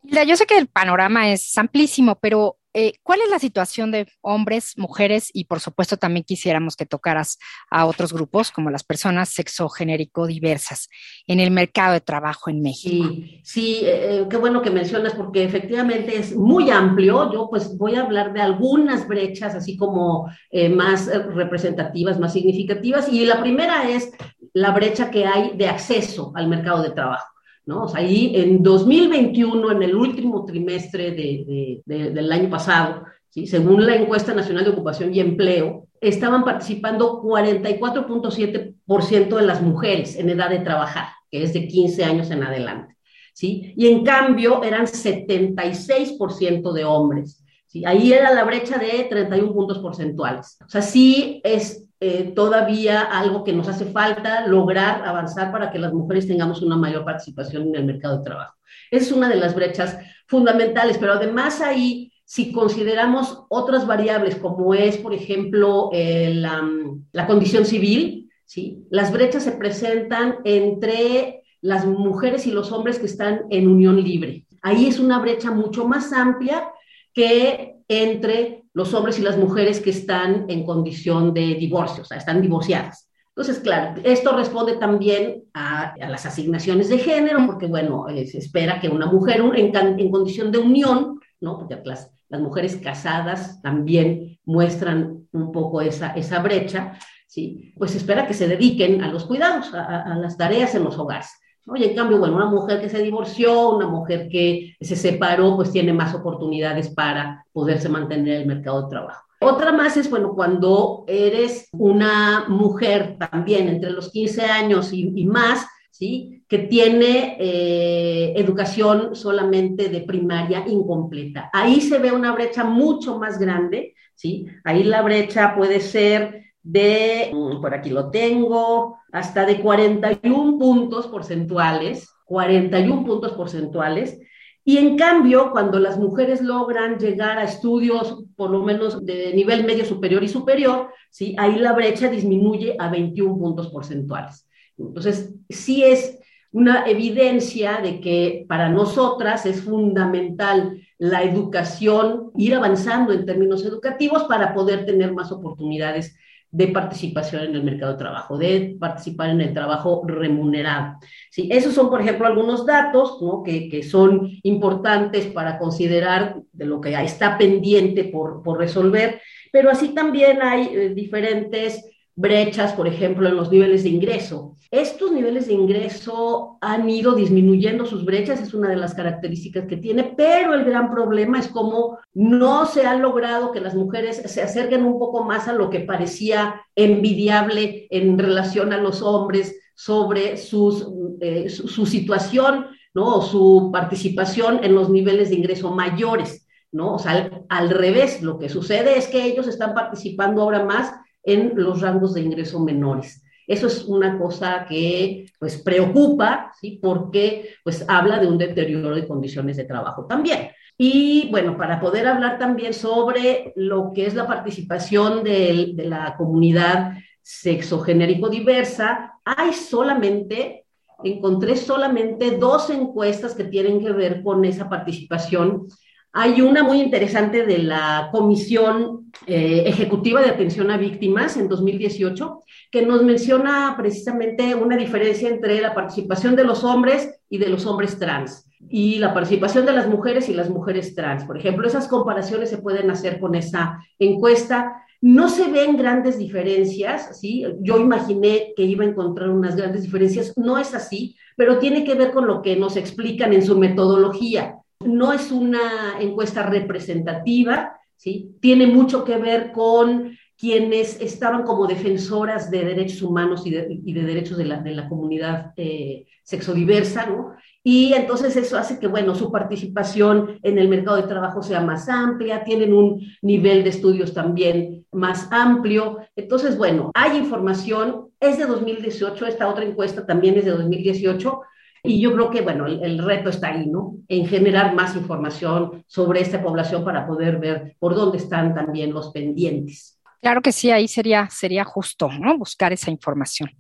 Yo 0.04 0.36
sé 0.36 0.46
que 0.46 0.58
el 0.58 0.68
panorama 0.68 1.32
es 1.32 1.58
amplísimo, 1.58 2.18
pero 2.20 2.58
eh, 2.74 2.94
¿cuál 3.04 3.22
es 3.22 3.30
la 3.30 3.40
situación 3.40 3.92
de 3.92 4.08
hombres, 4.22 4.74
mujeres 4.78 5.30
y 5.34 5.46
por 5.46 5.60
supuesto 5.60 5.98
también 5.98 6.24
quisiéramos 6.24 6.76
que 6.76 6.86
tocaras 6.86 7.38
a 7.70 7.86
otros 7.86 8.14
grupos 8.14 8.52
como 8.52 8.70
las 8.70 8.84
personas 8.84 9.30
sexogenérico 9.30 10.28
diversas 10.28 10.90
en 11.28 11.40
el 11.40 11.52
mercado 11.52 11.94
de 11.94 12.02
trabajo 12.02 12.50
en 12.50 12.62
México? 12.62 13.08
Sí, 13.10 13.42
sí 13.44 13.76
eh, 13.84 14.22
eh, 14.22 14.28
qué 14.30 14.38
bueno 14.38 14.62
que 14.62 14.72
mencionas 14.72 15.14
porque 15.14 15.44
efectivamente 15.44 16.18
es 16.18 16.36
muy 16.36 16.70
amplio. 16.70 17.32
Yo 17.32 17.50
pues 17.50 17.78
voy 17.78 17.96
a 17.96 18.02
hablar 18.02 18.34
de 18.34 18.42
algunas 18.42 19.08
brechas 19.08 19.56
así 19.56 19.78
como 19.78 20.30
más 20.76 21.08
representativas, 21.08 22.20
más 22.20 22.34
significativas 22.34 23.10
y 23.10 23.26
la 23.26 23.42
primera 23.42 23.90
es 23.90 24.12
la 24.54 24.72
brecha 24.72 25.10
que 25.10 25.26
hay 25.26 25.58
de 25.58 25.68
acceso 25.68 26.32
al 26.36 26.48
mercado 26.48 26.84
de 26.84 26.92
trabajo. 26.92 27.33
¿No? 27.66 27.84
O 27.84 27.88
sea, 27.88 28.02
ahí 28.02 28.34
en 28.36 28.62
2021, 28.62 29.72
en 29.72 29.84
el 29.84 29.96
último 29.96 30.44
trimestre 30.46 31.12
de, 31.12 31.82
de, 31.86 32.10
del 32.12 32.32
año 32.32 32.50
pasado, 32.50 33.04
¿sí? 33.30 33.48
según 33.48 33.86
la 33.86 33.96
encuesta 33.96 34.34
nacional 34.34 34.66
de 34.66 34.72
ocupación 34.72 35.14
y 35.14 35.20
empleo, 35.20 35.88
estaban 36.02 36.44
participando 36.44 37.22
44.7% 37.22 39.38
de 39.38 39.46
las 39.46 39.62
mujeres 39.62 40.18
en 40.18 40.30
edad 40.30 40.50
de 40.50 40.60
trabajar, 40.60 41.10
que 41.32 41.44
es 41.44 41.54
de 41.54 41.68
15 41.68 42.04
años 42.04 42.32
en 42.32 42.44
adelante. 42.44 42.98
¿sí? 43.34 43.74
Y 43.78 43.88
en 43.88 44.04
cambio 44.04 44.62
eran 44.64 44.86
76% 44.86 46.74
de 46.74 46.84
hombres. 46.84 47.46
¿sí? 47.68 47.86
Ahí 47.86 48.12
era 48.12 48.34
la 48.34 48.44
brecha 48.44 48.78
de 48.78 49.06
31 49.10 49.54
puntos 49.54 49.80
porcentuales. 49.80 50.58
O 50.66 50.70
sea, 50.70 50.82
sí 50.82 51.40
es 51.44 51.86
eh, 52.06 52.34
todavía 52.36 53.04
algo 53.04 53.46
que 53.46 53.54
nos 53.54 53.70
hace 53.70 53.86
falta 53.86 54.46
lograr 54.46 55.06
avanzar 55.06 55.54
para 55.54 55.72
que 55.72 55.80
las 55.80 55.94
mujeres 55.94 56.28
tengamos 56.28 56.62
una 56.62 56.76
mayor 56.76 57.06
participación 57.06 57.70
en 57.70 57.76
el 57.76 57.86
mercado 57.86 58.18
de 58.18 58.26
trabajo. 58.26 58.58
Es 58.92 59.10
una 59.14 59.30
de 59.30 59.38
las 59.38 59.56
brechas 59.56 59.98
fundamentales, 60.28 60.98
pero 60.98 61.14
además 61.14 61.62
ahí, 61.62 62.12
si 62.26 62.52
consideramos 62.52 63.46
otras 63.48 63.88
variables 63.88 64.36
como 64.36 64.74
es, 64.74 64.98
por 64.98 65.14
ejemplo, 65.14 65.92
eh, 65.94 66.34
la, 66.36 66.70
la, 67.14 67.26
condición 67.26 67.64
civil, 67.64 68.30
¿sí? 68.44 68.86
las 68.90 69.14
brechas 69.14 69.44
se 69.44 69.54
presentan 69.54 70.40
entre 70.44 71.44
las 71.62 71.86
mujeres 71.86 72.46
y 72.48 72.52
los 72.52 72.74
hombres 72.74 73.00
que 73.00 73.06
están 73.06 73.44
en 73.50 73.70
unión 73.70 74.04
libre. 74.04 74.46
Ahí 74.62 74.88
es 74.88 75.00
una 75.00 75.20
brecha 75.20 75.52
mucho 75.52 75.88
más 75.88 76.12
amplia 76.12 76.68
que 77.14 77.73
entre 77.88 78.64
los 78.74 78.94
hombres 78.94 79.20
y 79.20 79.22
las 79.22 79.38
mujeres 79.38 79.80
que 79.80 79.92
están 79.92 80.46
en 80.50 80.66
condición 80.66 81.34
de 81.34 81.56
divorcio, 81.56 82.04
o 82.04 82.06
sea, 82.06 82.18
están 82.18 82.42
divorciadas. 82.42 83.10
Entonces, 83.36 83.64
claro, 83.64 84.00
esto 84.04 84.36
responde 84.36 84.78
también 84.78 85.46
a, 85.56 85.96
las 85.98 86.26
asignaciones 86.26 86.90
de 86.90 87.00
género, 87.00 87.40
porque, 87.48 87.66
bueno, 87.66 88.08
eh, 88.08 88.28
se 88.28 88.38
espera 88.38 88.80
que 88.80 88.90
una 88.90 89.08
mujer 89.08 89.42
en, 89.56 89.76
en 89.76 90.12
condición 90.12 90.52
de 90.52 90.60
unión, 90.60 91.20
¿no? 91.42 91.58
Porque 91.58 91.82
las, 91.84 92.12
las, 92.30 92.42
mujeres 92.42 92.76
casadas 92.76 93.60
también 93.64 94.40
muestran 94.46 95.28
un 95.32 95.52
poco 95.52 95.82
esa, 95.82 96.10
esa 96.14 96.40
brecha, 96.40 96.94
¿sí? 97.26 97.74
Pues 97.76 97.92
se 97.92 97.98
espera 97.98 98.28
que 98.28 98.36
se 98.36 98.48
dediquen 98.48 99.04
a 99.04 99.12
los 99.12 99.26
cuidados, 99.26 99.74
a, 99.74 100.04
a 100.04 100.16
las 100.16 100.38
tareas 100.38 100.76
en 100.76 100.84
los 100.84 100.98
hogares. 101.00 101.30
Oye, 101.66 101.92
en 101.92 101.96
cambio, 101.96 102.20
bueno, 102.20 102.36
una 102.36 102.48
mujer 102.48 102.82
que 102.82 102.90
se 102.90 103.02
divorció, 103.02 103.70
una 103.78 103.88
mujer 103.88 104.28
que 104.30 104.76
se 104.82 104.96
separó, 104.98 105.56
pues 105.56 105.72
tiene 105.72 105.94
más 105.94 106.14
oportunidades 106.14 106.90
para 106.90 107.46
poderse 107.54 107.88
mantener 107.88 108.36
en 108.36 108.42
el 108.42 108.48
mercado 108.48 108.84
de 108.84 108.90
trabajo. 108.90 109.24
Otra 109.40 109.72
más 109.72 109.96
es, 109.98 110.10
bueno, 110.10 110.34
cuando 110.34 111.04
eres 111.08 111.70
una 111.72 112.46
mujer 112.50 113.18
también 113.18 113.68
entre 113.68 113.92
los 113.92 114.12
15 114.12 114.42
años 114.44 114.92
y, 114.94 115.26
más, 115.26 115.66
¿sí? 115.92 116.44
Que 116.48 116.60
tiene 116.60 117.38
eh, 117.40 118.34
educación 118.38 119.16
solamente 119.16 119.90
de 119.90 120.02
primaria 120.02 120.66
incompleta. 120.68 121.50
Ahí 121.54 121.82
se 121.82 121.98
ve 121.98 122.12
una 122.12 122.34
brecha 122.34 122.64
mucho 122.64 123.20
más 123.20 123.38
grande, 123.38 123.96
¿sí? 124.16 124.48
Ahí 124.64 124.84
la 124.84 125.02
brecha 125.02 125.56
puede 125.56 125.80
ser 125.80 126.43
de, 126.64 127.30
mm, 127.34 127.62
por 127.62 127.74
aquí 127.74 127.90
lo 127.90 128.10
tengo, 128.10 128.98
hasta 129.12 129.46
de 129.46 129.60
41 129.60 130.58
puntos 130.58 131.08
porcentuales, 131.08 132.10
41 132.26 133.06
puntos 133.06 133.34
porcentuales. 133.34 134.20
Y 134.66 134.78
en 134.78 134.98
cambio, 134.98 135.52
cuando 135.52 135.78
las 135.78 136.00
mujeres 136.00 136.42
logran 136.42 136.98
llegar 136.98 137.38
a 137.38 137.44
estudios 137.44 138.24
por 138.38 138.50
lo 138.50 138.64
menos 138.64 139.06
de 139.06 139.34
nivel 139.34 139.66
medio 139.66 139.84
superior 139.84 140.24
y 140.24 140.30
superior, 140.30 140.90
¿sí? 141.12 141.36
ahí 141.38 141.60
la 141.60 141.74
brecha 141.74 142.10
disminuye 142.10 142.78
a 142.80 142.90
21 142.90 143.38
puntos 143.38 143.68
porcentuales. 143.70 144.48
Entonces, 144.78 145.36
sí 145.50 145.84
es 145.84 146.18
una 146.54 146.88
evidencia 146.88 147.80
de 147.82 148.00
que 148.00 148.46
para 148.48 148.70
nosotras 148.70 149.46
es 149.46 149.64
fundamental 149.64 150.80
la 150.98 151.24
educación, 151.24 152.32
ir 152.38 152.56
avanzando 152.56 153.12
en 153.12 153.26
términos 153.26 153.66
educativos 153.66 154.24
para 154.24 154.54
poder 154.54 154.86
tener 154.86 155.12
más 155.14 155.32
oportunidades 155.32 156.16
de 156.54 156.68
participación 156.68 157.46
en 157.46 157.56
el 157.56 157.64
mercado 157.64 157.94
de 157.94 157.98
trabajo, 157.98 158.38
de 158.38 158.78
participar 158.80 159.32
en 159.32 159.42
el 159.42 159.54
trabajo 159.54 160.04
remunerado. 160.06 161.00
Sí, 161.32 161.50
esos 161.52 161.74
son, 161.74 161.90
por 161.90 162.00
ejemplo, 162.00 162.28
algunos 162.28 162.64
datos 162.64 163.18
que, 163.44 163.68
que, 163.70 163.82
son 163.82 164.30
importantes 164.44 165.26
para 165.26 165.58
considerar 165.58 166.36
de 166.52 166.66
lo 166.66 166.80
que 166.80 166.94
está 166.94 167.40
pendiente 167.40 168.04
por, 168.04 168.44
por 168.44 168.60
resolver, 168.60 169.20
pero 169.52 169.72
así 169.72 169.96
también 169.96 170.44
hay 170.44 170.70
eh, 170.72 170.90
diferentes 170.90 171.84
brechas, 172.16 172.74
por 172.74 172.88
ejemplo, 172.88 173.28
en 173.28 173.36
los 173.36 173.52
niveles 173.52 173.84
de 173.84 173.90
ingreso. 173.90 174.56
Estos 174.70 175.12
niveles 175.12 175.48
de 175.48 175.54
ingreso 175.54 176.58
han 176.62 176.90
ido 176.90 177.14
disminuyendo 177.14 177.86
sus 177.86 178.06
brechas, 178.06 178.42
es 178.42 178.54
una 178.54 178.70
de 178.70 178.76
las 178.76 178.94
características 178.94 179.66
que 179.66 179.78
tiene, 179.78 180.14
pero 180.16 180.54
el 180.54 180.64
gran 180.64 180.92
problema 180.92 181.40
es 181.40 181.48
cómo 181.48 181.98
no 182.14 182.66
se 182.66 182.86
ha 182.86 182.96
logrado 182.96 183.52
que 183.52 183.62
las 183.62 183.76
mujeres 183.76 184.22
se 184.26 184.42
acerquen 184.42 184.84
un 184.86 185.00
poco 185.00 185.24
más 185.24 185.48
a 185.48 185.54
lo 185.54 185.70
que 185.70 185.82
parecía 185.82 186.62
envidiable 186.76 187.88
en 187.90 188.18
relación 188.18 188.74
a 188.74 188.78
los 188.78 189.02
hombres 189.02 189.60
sobre 189.76 190.38
sus, 190.38 190.88
eh, 191.20 191.50
su, 191.50 191.86
situación, 191.86 192.68
¿no? 192.94 193.18
O 193.18 193.22
su 193.24 193.70
participación 193.72 194.64
en 194.64 194.76
los 194.76 194.90
niveles 194.90 195.30
de 195.30 195.36
ingreso 195.36 195.72
mayores, 195.72 196.48
¿no? 196.72 196.96
O 196.96 197.00
sea, 197.00 197.12
al, 197.12 197.46
al 197.50 197.70
revés, 197.72 198.22
lo 198.22 198.38
que 198.38 198.50
sucede 198.50 198.98
es 199.00 199.08
que 199.08 199.26
ellos 199.26 199.48
están 199.48 199.74
participando 199.74 200.44
ahora 200.44 200.64
más 200.64 200.94
en 201.24 201.54
los 201.56 201.82
rangos 201.82 202.14
de 202.14 202.22
ingreso 202.22 202.60
menores. 202.60 203.24
Eso 203.48 203.68
es 203.68 203.84
una 203.86 204.18
cosa 204.18 204.66
que 204.68 205.26
pues 205.40 205.62
preocupa, 205.62 206.54
¿sí? 206.60 206.80
Porque 206.82 207.56
pues 207.64 207.86
habla 207.88 208.20
de 208.20 208.28
un 208.28 208.38
deterioro 208.38 208.96
de 208.96 209.08
condiciones 209.08 209.58
de 209.58 209.66
trabajo 209.66 210.06
también. 210.06 210.50
Y 210.78 211.30
bueno, 211.30 211.58
para 211.58 211.80
poder 211.80 212.08
hablar 212.08 212.40
también 212.40 212.74
sobre 212.74 213.54
lo 213.56 213.92
que 213.94 214.06
es 214.06 214.16
la 214.16 214.28
participación 214.28 215.24
de, 215.24 215.74
la 215.78 216.16
comunidad 216.18 216.94
sexogenérico 217.22 218.30
diversa, 218.30 219.14
hay 219.24 219.54
solamente, 219.54 220.66
encontré 221.04 221.56
solamente 221.58 222.38
dos 222.38 222.70
encuestas 222.70 223.36
que 223.36 223.44
tienen 223.44 223.80
que 223.82 223.92
ver 223.92 224.24
con 224.24 224.46
esa 224.46 224.70
participación 224.70 225.68
hay 226.16 226.42
una 226.42 226.64
muy 226.64 226.80
interesante 226.80 227.44
de 227.44 227.58
la 227.58 228.10
Comisión 228.12 229.03
eh, 229.28 229.64
Ejecutiva 229.68 230.22
de 230.22 230.30
Atención 230.30 230.72
a 230.72 230.78
Víctimas 230.78 231.38
en 231.38 231.48
2018, 231.48 232.44
que 232.72 232.86
nos 232.86 233.04
menciona 233.04 233.76
precisamente 233.78 234.56
una 234.56 234.76
diferencia 234.76 235.30
entre 235.30 235.62
la 235.62 235.74
participación 235.74 236.36
de 236.36 236.44
los 236.44 236.64
hombres 236.64 237.20
y 237.30 237.38
de 237.38 237.50
los 237.50 237.66
hombres 237.66 237.98
trans 238.00 238.50
y 238.70 238.98
la 238.98 239.14
participación 239.14 239.66
de 239.66 239.74
las 239.74 239.88
mujeres 239.88 240.30
y 240.30 240.34
las 240.34 240.50
mujeres 240.50 240.96
trans. 240.96 241.26
Por 241.26 241.38
ejemplo, 241.38 241.68
esas 241.68 241.88
comparaciones 241.88 242.50
se 242.50 242.58
pueden 242.58 242.90
hacer 242.90 243.20
con 243.20 243.36
esa 243.36 243.80
encuesta. 244.00 244.84
No 245.02 245.30
se 245.30 245.52
ven 245.52 245.78
grandes 245.78 246.18
diferencias, 246.18 247.20
¿sí? 247.20 247.46
Yo 247.60 247.78
imaginé 247.78 248.54
que 248.56 248.64
iba 248.64 248.84
a 248.84 248.88
encontrar 248.88 249.30
unas 249.30 249.56
grandes 249.56 249.84
diferencias, 249.84 250.34
no 250.38 250.58
es 250.58 250.74
así, 250.74 251.16
pero 251.36 251.60
tiene 251.60 251.84
que 251.84 251.96
ver 251.96 252.12
con 252.12 252.26
lo 252.26 252.42
que 252.42 252.56
nos 252.56 252.78
explican 252.78 253.34
en 253.34 253.44
su 253.44 253.58
metodología 253.58 254.60
no 254.86 255.14
es 255.14 255.32
una 255.32 256.00
encuesta 256.00 256.44
representativa, 256.44 257.80
¿sí? 258.04 258.36
Tiene 258.42 258.68
mucho 258.68 259.06
que 259.06 259.18
ver 259.18 259.54
con 259.54 260.18
quienes 260.38 261.00
estaban 261.00 261.44
como 261.44 261.68
defensoras 261.68 262.52
de 262.52 262.66
derechos 262.66 263.02
humanos 263.02 263.44
y 263.46 263.52
de, 263.52 264.04
derechos 264.04 264.38
de 264.38 264.44
la, 264.44 264.90
comunidad 264.90 265.54
eh, 265.56 266.06
sexodiversa, 266.22 267.06
¿no? 267.06 267.36
Y 267.64 267.94
entonces 267.94 268.36
eso 268.36 268.58
hace 268.58 268.78
que, 268.78 268.88
bueno, 268.88 269.16
su 269.16 269.32
participación 269.32 270.38
en 270.44 270.58
el 270.58 270.68
mercado 270.68 270.98
de 270.98 271.08
trabajo 271.08 271.42
sea 271.42 271.62
más 271.62 271.88
amplia, 271.88 272.44
tienen 272.44 272.74
un 272.74 273.00
nivel 273.22 273.64
de 273.64 273.70
estudios 273.70 274.14
también 274.14 274.86
más 274.92 275.30
amplio. 275.32 276.00
Entonces, 276.18 276.58
bueno, 276.58 276.92
hay 276.94 277.18
información, 277.18 278.10
es 278.20 278.38
de 278.38 278.46
2018, 278.46 279.26
esta 279.28 279.48
otra 279.48 279.64
encuesta 279.64 280.06
también 280.06 280.38
es 280.38 280.44
de 280.44 280.52
2018, 280.52 281.42
y 281.86 282.00
yo 282.00 282.14
creo 282.14 282.30
que, 282.30 282.42
bueno, 282.42 282.66
el, 282.66 282.98
reto 282.98 283.30
está 283.30 283.50
ahí, 283.50 283.68
¿no? 283.68 283.98
En 284.08 284.26
generar 284.26 284.74
más 284.74 284.96
información 284.96 285.84
sobre 285.86 286.22
esta 286.22 286.42
población 286.42 286.86
para 286.86 287.06
poder 287.06 287.40
ver 287.40 287.76
por 287.78 287.94
dónde 287.94 288.20
están 288.20 288.56
también 288.56 288.94
los 288.94 289.12
pendientes. 289.12 290.00
Claro 290.22 290.42
que 290.42 290.54
sí, 290.54 290.72
ahí 290.72 290.88
sería, 290.88 291.30
sería 291.30 291.66
justo, 291.66 292.10
¿no? 292.10 292.38
Buscar 292.38 292.72
esa 292.72 292.90
información. 292.90 293.52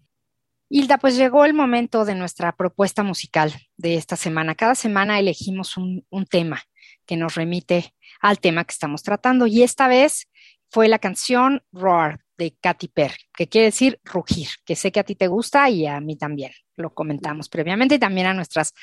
Hilda, 0.70 0.98
pues 0.98 1.18
llegó 1.18 1.44
el 1.44 1.54
momento 1.54 2.06
de 2.06 2.16
nuestra 2.16 2.56
propuesta 2.56 3.04
musical 3.04 3.54
de 3.76 3.96
esta 3.96 4.16
semana. 4.16 4.56
Cada 4.56 4.74
semana 4.74 5.20
elegimos 5.20 5.76
un, 5.76 6.06
un 6.10 6.26
tema 6.26 6.64
que 7.06 7.18
nos 7.18 7.36
remite 7.36 7.94
al 8.22 8.40
tema 8.40 8.64
que 8.64 8.72
estamos 8.72 9.04
tratando 9.04 9.48
y 9.48 9.64
esta 9.64 9.90
vez 9.90 10.30
fue 10.70 10.88
la 10.88 10.98
canción 10.98 11.62
Roar 11.74 12.23
de 12.38 12.56
Katy 12.60 12.88
Perry, 12.88 13.30
que 13.34 13.48
quiere 13.48 13.66
decir 13.66 14.00
rugir, 14.04 14.48
que 14.66 14.76
sé 14.76 14.92
que 14.92 15.00
a 15.00 15.04
ti 15.04 15.16
te 15.16 15.28
gusta 15.28 15.70
y 15.70 15.86
a 15.86 16.00
mí 16.00 16.16
también, 16.16 16.52
lo 16.76 16.94
comentamos 16.94 17.50
previamente 17.50 17.96
y 17.96 18.00
también 18.00 18.28
a 18.28 18.34
nuestras 18.34 18.74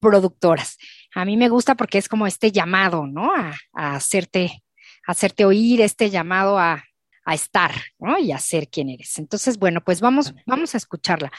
productoras. 0.00 0.78
A 1.14 1.24
mí 1.24 1.36
me 1.36 1.48
gusta 1.48 1.74
porque 1.74 1.98
es 1.98 2.08
como 2.08 2.26
este 2.26 2.50
llamado, 2.50 3.06
¿no? 3.06 3.32
A, 3.34 3.54
hacerte, 3.72 4.62
hacerte 5.06 5.44
oír, 5.44 5.80
este 5.80 6.10
llamado 6.10 6.58
a, 6.58 6.84
a 7.24 7.34
estar 7.34 7.72
¿no? 7.98 8.18
y 8.18 8.32
a 8.32 8.38
ser 8.38 8.68
quien 8.68 8.88
eres. 8.88 9.18
Entonces, 9.18 9.58
bueno, 9.58 9.80
pues 9.84 10.00
vamos, 10.00 10.34
vamos 10.46 10.74
a 10.74 10.78
escucharla. 10.78 11.30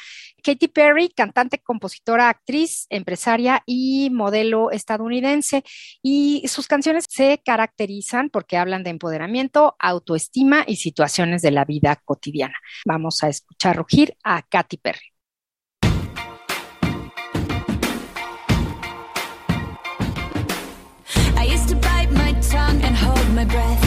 Katy 0.44 0.68
Perry, 0.68 1.10
cantante, 1.10 1.60
compositora, 1.60 2.30
actriz, 2.30 2.86
empresaria 2.90 3.64
y 3.66 4.10
modelo 4.12 4.72
estadounidense. 4.72 5.64
Y 6.02 6.44
sus 6.48 6.68
canciones 6.68 7.06
se 7.10 7.42
caracterizan 7.44 8.30
porque 8.30 8.58
hablan 8.58 8.84
de 8.84 8.92
empoderamiento, 8.92 9.76
autoestima 9.80 10.64
y 10.68 10.78
situaciones 10.78 11.42
de 11.42 11.52
la 11.52 11.66
vida 11.66 12.02
cotidiana. 12.04 12.56
Vamos 12.86 13.24
a 13.24 13.30
escuchar 13.30 13.78
rugir 13.78 14.16
a 14.24 14.42
Katy 14.42 14.78
Perry. 14.78 15.14
my 23.34 23.46
breath, 23.46 23.83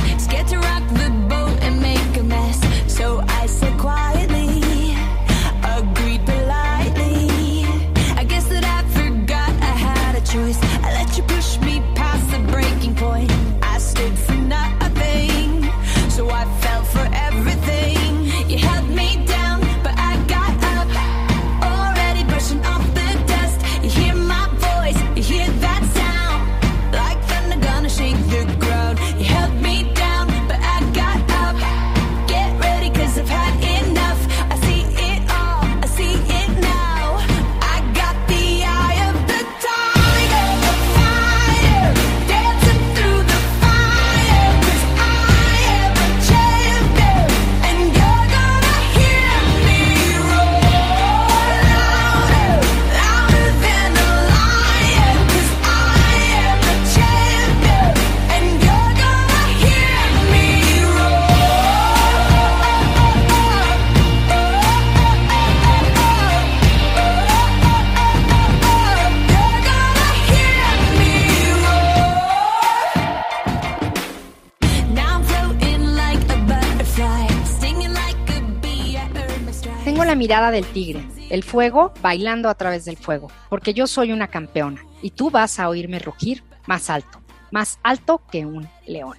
mirada 80.16 80.50
del 80.50 80.66
tigre, 80.66 81.06
el 81.30 81.44
fuego 81.44 81.92
bailando 82.02 82.48
a 82.48 82.54
través 82.54 82.84
del 82.84 82.96
fuego, 82.96 83.28
porque 83.48 83.74
yo 83.74 83.86
soy 83.86 84.12
una 84.12 84.28
campeona 84.28 84.82
y 85.02 85.10
tú 85.10 85.30
vas 85.30 85.60
a 85.60 85.68
oírme 85.68 85.98
rugir 85.98 86.42
más 86.66 86.90
alto, 86.90 87.20
más 87.50 87.78
alto 87.82 88.22
que 88.30 88.46
un 88.46 88.68
león. 88.86 89.18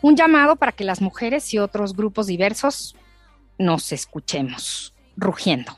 Un 0.00 0.16
llamado 0.16 0.56
para 0.56 0.72
que 0.72 0.84
las 0.84 1.00
mujeres 1.00 1.52
y 1.52 1.58
otros 1.58 1.94
grupos 1.94 2.26
diversos 2.26 2.96
nos 3.58 3.92
escuchemos 3.92 4.94
rugiendo. 5.16 5.76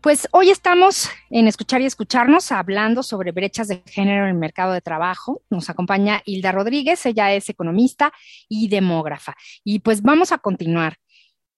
Pues 0.00 0.28
hoy 0.30 0.50
estamos 0.50 1.10
en 1.28 1.48
Escuchar 1.48 1.80
y 1.80 1.86
Escucharnos 1.86 2.52
hablando 2.52 3.02
sobre 3.02 3.32
brechas 3.32 3.66
de 3.66 3.82
género 3.84 4.24
en 4.24 4.30
el 4.30 4.36
mercado 4.36 4.72
de 4.72 4.80
trabajo. 4.80 5.42
Nos 5.50 5.70
acompaña 5.70 6.22
Hilda 6.24 6.52
Rodríguez, 6.52 7.04
ella 7.04 7.32
es 7.32 7.48
economista 7.48 8.12
y 8.48 8.68
demógrafa. 8.68 9.34
Y 9.64 9.80
pues 9.80 10.02
vamos 10.02 10.30
a 10.30 10.38
continuar. 10.38 10.98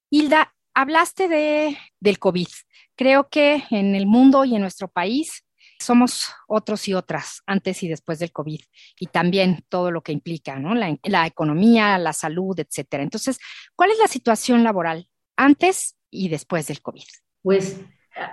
Hilda, 0.09 0.55
hablaste 0.73 1.27
de, 1.27 1.77
del 1.99 2.19
COVID. 2.19 2.47
Creo 2.95 3.29
que 3.29 3.63
en 3.71 3.95
el 3.95 4.05
mundo 4.05 4.45
y 4.45 4.55
en 4.55 4.61
nuestro 4.61 4.87
país 4.87 5.43
somos 5.81 6.29
otros 6.47 6.87
y 6.87 6.93
otras 6.93 7.41
antes 7.45 7.81
y 7.83 7.87
después 7.87 8.19
del 8.19 8.31
COVID 8.31 8.61
y 8.99 9.07
también 9.07 9.63
todo 9.67 9.91
lo 9.91 10.01
que 10.01 10.11
implica, 10.11 10.59
¿no? 10.59 10.75
La, 10.75 11.25
economía, 11.25 11.97
la 11.97 12.13
salud, 12.13 12.57
etcétera. 12.59 13.03
Entonces, 13.03 13.39
¿cuál 13.75 13.91
es 13.91 13.97
la 13.97 14.07
situación 14.07 14.63
laboral 14.63 15.07
antes 15.35 15.97
y 16.09 16.29
después 16.29 16.67
del 16.67 16.81
COVID? 16.81 17.03
Pues 17.41 17.81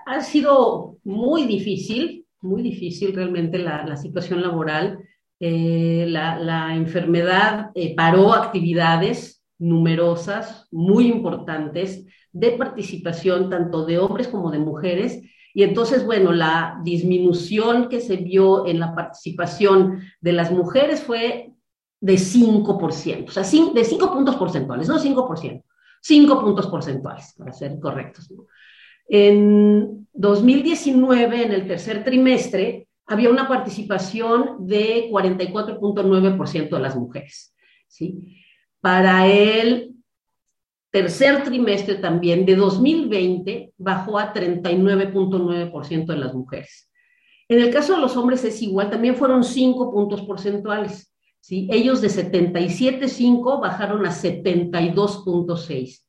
ha 0.07 0.21
sido 0.21 0.99
muy 1.05 1.47
difícil, 1.47 2.27
muy 2.41 2.63
difícil 2.63 3.15
realmente 3.15 3.59
la, 3.59 3.97
situación 3.97 4.43
laboral. 4.43 4.99
Eh, 5.41 6.05
la, 6.09 6.39
la, 6.39 6.75
enfermedad 6.75 7.71
eh, 7.75 7.95
paró 7.95 8.35
actividades 8.35 9.38
numerosas, 9.59 10.67
muy 10.71 11.09
importantes 11.09 12.07
de 12.33 12.53
participación 12.53 13.51
tanto 13.51 13.85
de 13.85 13.99
hombres 13.99 14.29
como 14.29 14.51
de 14.51 14.59
mujeres. 14.59 15.23
Y 15.55 15.63
entonces, 15.63 16.05
bueno, 16.05 16.33
la 16.33 16.81
disminución 16.85 17.89
que 17.89 18.01
se 18.01 18.17
vio 18.17 18.67
en 18.67 18.79
la 18.79 18.95
participación 18.95 20.03
de 20.21 20.33
las 20.33 20.53
mujeres 20.53 21.03
fue 21.03 21.53
de 22.01 22.15
5%, 22.15 23.29
o 23.29 23.31
sea, 23.31 23.43
de 23.43 23.85
5 23.85 24.13
puntos 24.13 24.37
porcentuales, 24.37 24.89
no 24.89 24.99
5%, 24.99 25.65
5 26.01 26.41
puntos 26.41 26.67
porcentuales, 26.69 27.35
para 27.37 27.53
ser 27.53 27.79
correctos. 27.81 28.33
En 29.09 30.07
2019, 30.13 31.45
en 31.45 31.53
el 31.53 31.67
tercer 31.67 32.05
trimestre, 32.05 32.89
había 33.07 33.31
una 33.31 33.49
participación 33.49 34.67
de 34.67 35.09
44.9% 35.11 36.69
de 36.69 36.81
las 36.81 36.95
mujeres. 36.95 37.55
¿sí? 37.89 38.39
Para 38.81 39.27
el 39.27 39.95
tercer 40.91 41.45
trimestre 41.45 41.97
también 41.97 42.47
de 42.47 42.57
2020 42.57 43.73
bajó 43.77 44.19
a 44.19 44.33
39.9% 44.33 46.07
de 46.07 46.17
las 46.17 46.35
mujeres. 46.35 46.91
En 47.49 47.61
el 47.61 47.73
caso 47.73 47.95
de 47.95 48.01
los 48.01 48.17
hombres 48.17 48.45
es 48.45 48.61
igual, 48.63 48.91
también 48.91 49.17
fueron 49.17 49.43
5 49.43 49.91
puntos 49.91 50.23
porcentuales. 50.23 51.13
¿sí? 51.41 51.69
Ellos 51.71 52.01
de 52.01 52.09
77.5 52.09 53.61
bajaron 53.61 54.05
a 54.07 54.11
72.6. 54.11 56.05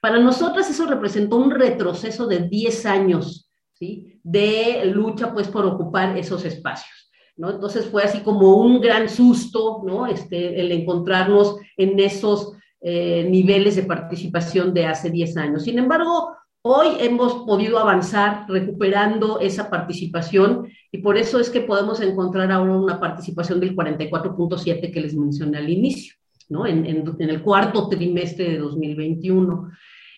Para 0.00 0.18
nosotras 0.18 0.68
eso 0.70 0.86
representó 0.86 1.36
un 1.36 1.50
retroceso 1.50 2.26
de 2.26 2.40
10 2.48 2.86
años 2.86 3.50
¿sí? 3.72 4.20
de 4.22 4.84
lucha 4.86 5.32
pues 5.32 5.48
por 5.48 5.64
ocupar 5.66 6.16
esos 6.16 6.44
espacios. 6.44 7.03
Entonces 7.36 7.86
fue 7.86 8.04
así 8.04 8.20
como 8.20 8.56
un 8.56 8.80
gran 8.80 9.08
susto. 9.08 9.82
Este, 10.08 10.60
el 10.60 10.72
encontrarnos 10.72 11.56
en 11.76 11.98
esos 11.98 12.52
eh, 12.80 13.26
niveles 13.28 13.76
de 13.76 13.84
participación 13.84 14.74
de 14.74 14.86
hace 14.86 15.10
10 15.10 15.36
años. 15.38 15.64
Sin 15.64 15.78
embargo, 15.78 16.36
hoy 16.62 16.88
hemos 17.00 17.44
podido 17.44 17.78
avanzar 17.78 18.46
recuperando 18.48 19.40
esa 19.40 19.68
participación 19.68 20.68
y 20.90 20.98
por 20.98 21.16
eso 21.18 21.40
es 21.40 21.50
que 21.50 21.60
podemos 21.60 22.00
encontrar 22.00 22.50
ahora 22.50 22.76
una 22.76 23.00
participación 23.00 23.60
del 23.60 23.76
44.7 23.76 24.92
que 24.92 25.00
les 25.00 25.14
mencioné 25.14 25.58
al 25.58 25.68
inicio, 25.68 26.14
¿no? 26.48 26.66
En, 26.66 26.86
en, 26.86 27.30
el 27.30 27.42
cuarto 27.42 27.88
trimestre 27.88 28.50
de 28.50 28.58
2021 28.58 29.70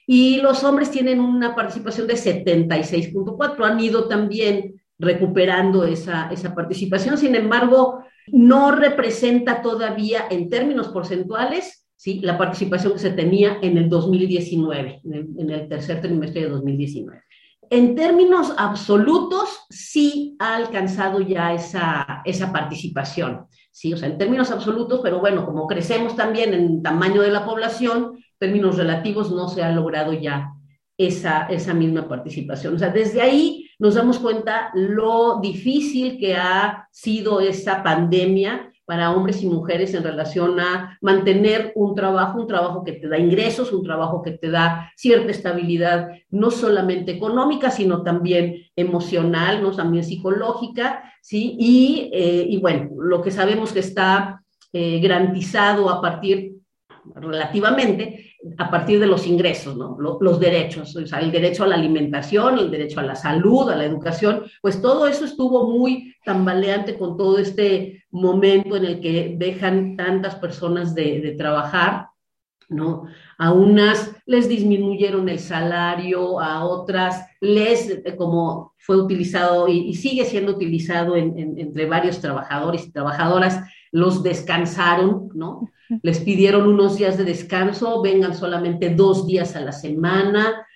y 0.06 0.40
los 0.40 0.62
hombres 0.62 0.90
tienen 0.90 1.20
una 1.20 1.56
participación 1.56 2.06
de 2.06 2.14
76.4, 2.14 3.64
han 3.64 3.80
ido 3.80 4.06
también 4.06 4.75
recuperando 4.98 5.84
esa, 5.84 6.28
esa 6.30 6.54
participación, 6.54 7.18
sin 7.18 7.34
embargo, 7.34 8.04
no 8.28 8.72
representa 8.72 9.62
todavía 9.62 10.26
en 10.30 10.48
términos 10.48 10.88
porcentuales 10.88 11.86
¿sí? 11.96 12.20
la 12.20 12.38
participación 12.38 12.92
que 12.92 12.98
se 12.98 13.10
tenía 13.10 13.58
en 13.62 13.78
el 13.78 13.88
2019, 13.88 15.00
en 15.04 15.50
el, 15.50 15.68
tercer 15.68 16.00
trimestre 16.00 16.42
de 16.42 16.48
2019. 16.50 17.22
En 17.68 17.96
términos 17.96 18.54
absolutos, 18.56 19.66
sí 19.68 20.36
ha 20.38 20.54
alcanzado 20.56 21.20
ya 21.20 21.52
esa, 21.52 22.22
esa 22.24 22.52
participación, 22.52 23.46
¿sí? 23.72 23.92
O 23.92 23.96
sea, 23.96 24.08
en 24.08 24.18
términos 24.18 24.52
absolutos, 24.52 25.00
pero 25.02 25.18
bueno, 25.18 25.44
como 25.44 25.66
crecemos 25.66 26.14
también 26.14 26.54
en 26.54 26.80
tamaño 26.80 27.22
de 27.22 27.32
la 27.32 27.44
población, 27.44 28.18
términos 28.38 28.76
relativos 28.76 29.32
no 29.32 29.48
se 29.48 29.64
ha 29.64 29.72
logrado 29.72 30.12
ya 30.12 30.52
esa, 30.96 31.46
esa 31.46 31.74
misma 31.74 32.08
participación. 32.08 32.76
O 32.76 32.78
sea, 32.78 32.90
desde 32.90 33.20
ahí 33.20 33.65
nos 33.78 33.94
damos 33.94 34.18
cuenta 34.18 34.70
lo 34.74 35.40
difícil 35.40 36.18
que 36.18 36.34
ha 36.34 36.88
sido 36.90 37.40
esta 37.40 37.82
pandemia 37.82 38.72
para 38.86 39.10
hombres 39.10 39.42
y 39.42 39.46
mujeres 39.46 39.92
en 39.94 40.04
relación 40.04 40.60
a 40.60 40.96
mantener 41.00 41.72
un 41.74 41.94
trabajo, 41.96 42.40
un 42.40 42.46
trabajo 42.46 42.84
que 42.84 42.92
te 42.92 43.08
da 43.08 43.18
ingresos, 43.18 43.72
un 43.72 43.82
trabajo 43.82 44.22
que 44.22 44.30
te 44.30 44.48
da 44.48 44.92
cierta 44.96 45.32
estabilidad, 45.32 46.08
no 46.30 46.52
solamente 46.52 47.10
económica, 47.10 47.70
sino 47.70 48.02
también 48.02 48.62
emocional, 48.76 49.60
¿no? 49.60 49.72
también 49.72 50.04
psicológica, 50.04 51.12
¿sí? 51.20 51.56
Y, 51.58 52.10
eh, 52.12 52.58
bueno, 52.62 52.90
lo 52.96 53.22
que 53.22 53.32
sabemos 53.32 53.72
que 53.72 53.80
está 53.80 54.44
eh, 54.72 55.00
garantizado 55.00 55.90
a 55.90 56.00
partir 56.00 56.54
relativamente 57.16 58.25
a 58.58 58.70
partir 58.70 59.00
de 59.00 59.06
los 59.06 59.26
ingresos, 59.26 59.76
¿no? 59.76 59.96
Los, 59.98 60.38
derechos, 60.38 60.94
el 60.96 61.32
derecho 61.32 61.64
a 61.64 61.66
la 61.66 61.74
alimentación, 61.74 62.58
el 62.58 62.70
derecho 62.70 63.00
a 63.00 63.04
la 63.04 63.16
salud, 63.16 63.68
a 63.70 63.76
la 63.76 63.84
educación, 63.84 64.44
pues 64.62 64.80
todo 64.80 65.06
eso 65.06 65.24
estuvo 65.24 65.70
muy 65.70 66.14
tambaleante 66.24 66.98
con 66.98 67.16
todo 67.16 67.38
este 67.38 68.04
momento 68.10 68.76
en 68.76 68.84
el 68.84 69.00
que 69.00 69.34
dejan 69.38 69.96
tantas 69.96 70.36
personas 70.36 70.94
de, 70.94 71.20
de 71.20 71.32
trabajar 71.32 72.08
¿no? 72.68 73.06
A 73.38 73.52
unas 73.52 74.14
les 74.26 74.48
disminuyeron 74.48 75.28
el 75.28 75.38
salario, 75.38 76.40
a 76.40 76.64
otras 76.64 77.26
les, 77.40 77.88
eh, 77.90 78.16
como 78.16 78.74
fue 78.78 78.96
utilizado 78.96 79.68
y, 79.68 79.94
sigue 79.94 80.24
siendo 80.24 80.52
utilizado 80.52 81.16
entre 81.16 81.86
varios 81.86 82.20
trabajadores 82.20 82.86
y 82.86 82.92
trabajadoras, 82.92 83.60
los 83.92 84.22
descansaron, 84.22 85.30
¿no? 85.34 85.70
Les 86.02 86.20
pidieron 86.20 86.66
unos 86.66 86.96
días 86.96 87.16
de 87.16 87.24
descanso, 87.24 88.02
vengan 88.02 88.34
solamente 88.34 88.94
dos 88.94 89.26
días 89.26 89.56
a 89.56 89.60
la 89.60 89.72
semana, 89.72 90.66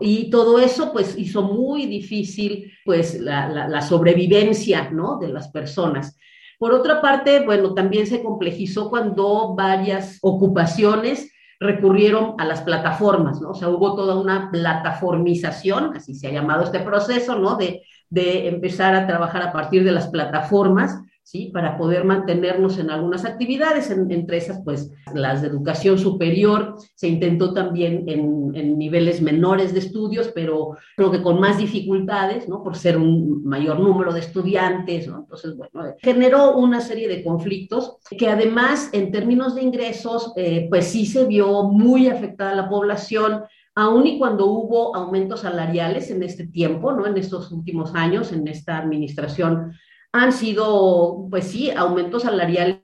Y 0.00 0.28
todo 0.28 0.58
eso, 0.58 0.92
pues, 0.92 1.16
hizo 1.16 1.42
muy 1.42 1.86
difícil, 1.86 2.72
pues, 2.84 3.20
la, 3.20 3.68
la 3.68 3.80
sobrevivencia, 3.80 4.90
¿no? 4.90 5.18
De 5.18 5.28
las 5.28 5.48
personas. 5.48 6.16
Por 6.58 6.72
otra 6.72 7.00
parte, 7.00 7.44
bueno, 7.44 7.74
también 7.74 8.06
se 8.08 8.20
complejizó 8.22 8.90
cuando 8.90 9.54
varias 9.54 10.18
ocupaciones 10.22 11.30
recurrieron 11.60 12.34
a 12.38 12.44
las 12.44 12.62
plataformas, 12.62 13.40
¿no? 13.40 13.50
O 13.50 13.54
sea, 13.54 13.68
hubo 13.68 13.94
toda 13.94 14.16
una 14.16 14.50
plataformización, 14.50 15.96
así 15.96 16.14
se 16.14 16.26
ha 16.26 16.32
llamado 16.32 16.64
este 16.64 16.80
proceso, 16.80 17.38
¿no? 17.38 17.56
De, 17.56 17.82
de 18.10 18.48
empezar 18.48 18.94
a 18.96 19.06
trabajar 19.06 19.42
a 19.42 19.52
partir 19.52 19.84
de 19.84 19.92
las 19.92 20.08
plataformas 20.08 21.00
¿sí? 21.28 21.50
Para 21.52 21.76
poder 21.76 22.04
mantenernos 22.04 22.78
en 22.78 22.88
algunas 22.88 23.26
actividades, 23.26 23.90
entre 23.90 24.38
esas, 24.38 24.62
pues, 24.64 24.90
las 25.12 25.42
de 25.42 25.48
educación 25.48 25.98
superior, 25.98 26.76
se 26.94 27.06
intentó 27.06 27.52
también 27.52 28.04
en, 28.08 28.52
en, 28.54 28.78
niveles 28.78 29.20
menores 29.20 29.74
de 29.74 29.80
estudios, 29.80 30.32
pero 30.34 30.78
creo 30.96 31.10
que 31.10 31.20
con 31.20 31.38
más 31.38 31.58
dificultades, 31.58 32.48
¿no? 32.48 32.62
Por 32.62 32.76
ser 32.76 32.96
un 32.96 33.44
mayor 33.44 33.78
número 33.78 34.14
de 34.14 34.20
estudiantes, 34.20 35.06
¿no? 35.06 35.18
Entonces, 35.18 35.54
bueno, 35.54 35.94
generó 35.98 36.56
una 36.56 36.80
serie 36.80 37.08
de 37.08 37.22
conflictos 37.22 37.98
que 38.16 38.30
además, 38.30 38.88
en 38.94 39.12
términos 39.12 39.54
de 39.54 39.64
ingresos, 39.64 40.32
eh, 40.34 40.66
pues 40.70 40.86
sí 40.86 41.04
se 41.04 41.26
vio 41.26 41.64
muy 41.64 42.08
afectada 42.08 42.54
la 42.54 42.70
población, 42.70 43.42
aun 43.74 44.06
y 44.06 44.18
cuando 44.18 44.46
hubo 44.46 44.96
aumentos 44.96 45.40
salariales 45.40 46.10
en 46.10 46.22
este 46.22 46.46
tiempo, 46.46 46.90
¿no? 46.92 47.06
En 47.06 47.18
estos 47.18 47.52
últimos 47.52 47.94
años, 47.94 48.32
en 48.32 48.48
esta 48.48 48.78
administración 48.78 49.74
han 50.12 50.32
sido, 50.32 51.26
pues 51.30 51.46
sí, 51.46 51.70
aumentos 51.70 52.22
salariales 52.22 52.82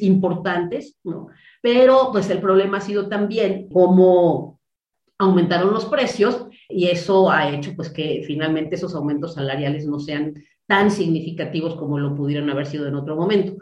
importantes, 0.00 0.96
¿no? 1.04 1.28
Pero 1.62 2.10
pues 2.12 2.30
el 2.30 2.40
problema 2.40 2.78
ha 2.78 2.80
sido 2.80 3.08
también 3.08 3.68
cómo 3.68 4.60
aumentaron 5.18 5.72
los 5.72 5.86
precios 5.86 6.46
y 6.68 6.86
eso 6.86 7.30
ha 7.30 7.50
hecho 7.50 7.72
pues 7.74 7.90
que 7.90 8.22
finalmente 8.26 8.76
esos 8.76 8.94
aumentos 8.94 9.34
salariales 9.34 9.86
no 9.86 9.98
sean 9.98 10.34
tan 10.66 10.90
significativos 10.90 11.74
como 11.74 11.98
lo 11.98 12.14
pudieron 12.14 12.48
haber 12.50 12.66
sido 12.66 12.86
en 12.86 12.94
otro 12.94 13.16
momento. 13.16 13.56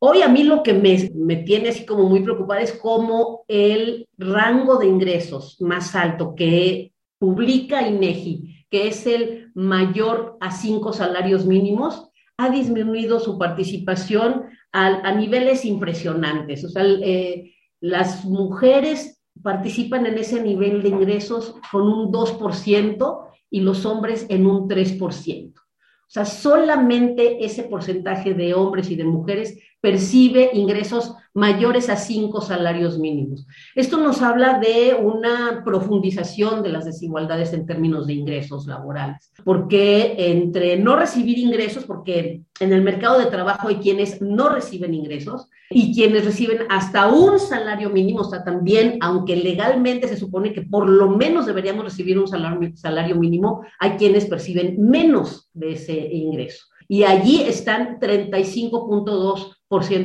Hoy 0.00 0.22
a 0.22 0.28
mí 0.28 0.44
lo 0.44 0.62
que 0.62 0.72
me, 0.74 1.10
me, 1.14 1.36
tiene 1.36 1.70
así 1.70 1.84
como 1.84 2.04
muy 2.04 2.20
preocupada 2.20 2.60
es 2.60 2.72
cómo 2.72 3.44
el 3.48 4.08
rango 4.16 4.78
de 4.78 4.86
ingresos 4.86 5.60
más 5.60 5.94
alto 5.94 6.34
que 6.34 6.92
publica 7.18 7.86
INEGI, 7.86 8.66
que 8.70 8.88
es 8.88 9.06
el 9.06 9.50
mayor 9.54 10.36
a 10.40 10.52
cinco 10.52 10.92
salarios 10.92 11.46
mínimos, 11.46 12.07
ha 12.38 12.50
disminuido 12.50 13.18
su 13.18 13.36
participación 13.36 14.46
a, 14.72 15.12
niveles 15.12 15.64
impresionantes. 15.64 16.64
O 16.64 16.68
sea, 16.68 16.84
eh, 16.84 17.52
las 17.80 18.24
mujeres 18.24 19.20
participan 19.42 20.06
en 20.06 20.18
ese 20.18 20.42
nivel 20.42 20.82
de 20.82 20.88
ingresos 20.88 21.56
con 21.70 21.82
un 21.82 22.12
2% 22.12 23.26
y 23.50 23.60
los 23.60 23.84
hombres 23.84 24.26
en 24.28 24.46
un 24.46 24.68
3%. 24.68 25.52
O 25.54 26.10
sea, 26.10 26.24
solamente 26.24 27.44
ese 27.44 27.64
porcentaje 27.64 28.34
de 28.34 28.54
hombres 28.54 28.90
y 28.90 28.96
de 28.96 29.04
mujeres 29.04 29.58
percibe 29.80 30.50
ingresos 30.54 31.14
mayores 31.34 31.88
a 31.88 31.96
cinco 31.96 32.40
salarios 32.40 32.98
mínimos. 32.98 33.46
Esto 33.76 33.98
nos 33.98 34.22
habla 34.22 34.58
de 34.58 34.94
una 34.94 35.62
profundización 35.64 36.62
de 36.62 36.70
las 36.70 36.84
desigualdades 36.84 37.52
en 37.52 37.64
términos 37.64 38.06
de 38.06 38.14
ingresos 38.14 38.66
laborales, 38.66 39.32
porque 39.44 40.16
entre 40.18 40.76
no 40.78 40.96
recibir 40.96 41.38
ingresos, 41.38 41.84
porque 41.84 42.42
en 42.58 42.72
el 42.72 42.82
mercado 42.82 43.18
de 43.20 43.26
trabajo 43.26 43.68
hay 43.68 43.76
quienes 43.76 44.20
no 44.20 44.48
reciben 44.48 44.94
ingresos 44.94 45.48
y 45.70 45.94
quienes 45.94 46.24
reciben 46.24 46.60
hasta 46.70 47.08
un 47.08 47.38
salario 47.38 47.90
mínimo, 47.90 48.20
o 48.20 48.24
sea, 48.24 48.42
también, 48.42 48.98
aunque 49.00 49.36
legalmente 49.36 50.08
se 50.08 50.16
supone 50.16 50.52
que 50.52 50.62
por 50.62 50.88
lo 50.88 51.10
menos 51.10 51.46
deberíamos 51.46 51.84
recibir 51.84 52.18
un 52.18 52.26
salario, 52.26 52.74
salario 52.74 53.16
mínimo, 53.16 53.62
hay 53.78 53.92
quienes 53.92 54.26
perciben 54.26 54.76
menos 54.80 55.50
de 55.52 55.72
ese 55.72 55.94
ingreso. 55.94 56.64
Y 56.88 57.04
allí 57.04 57.42
están 57.42 58.00
35.2 58.00 59.54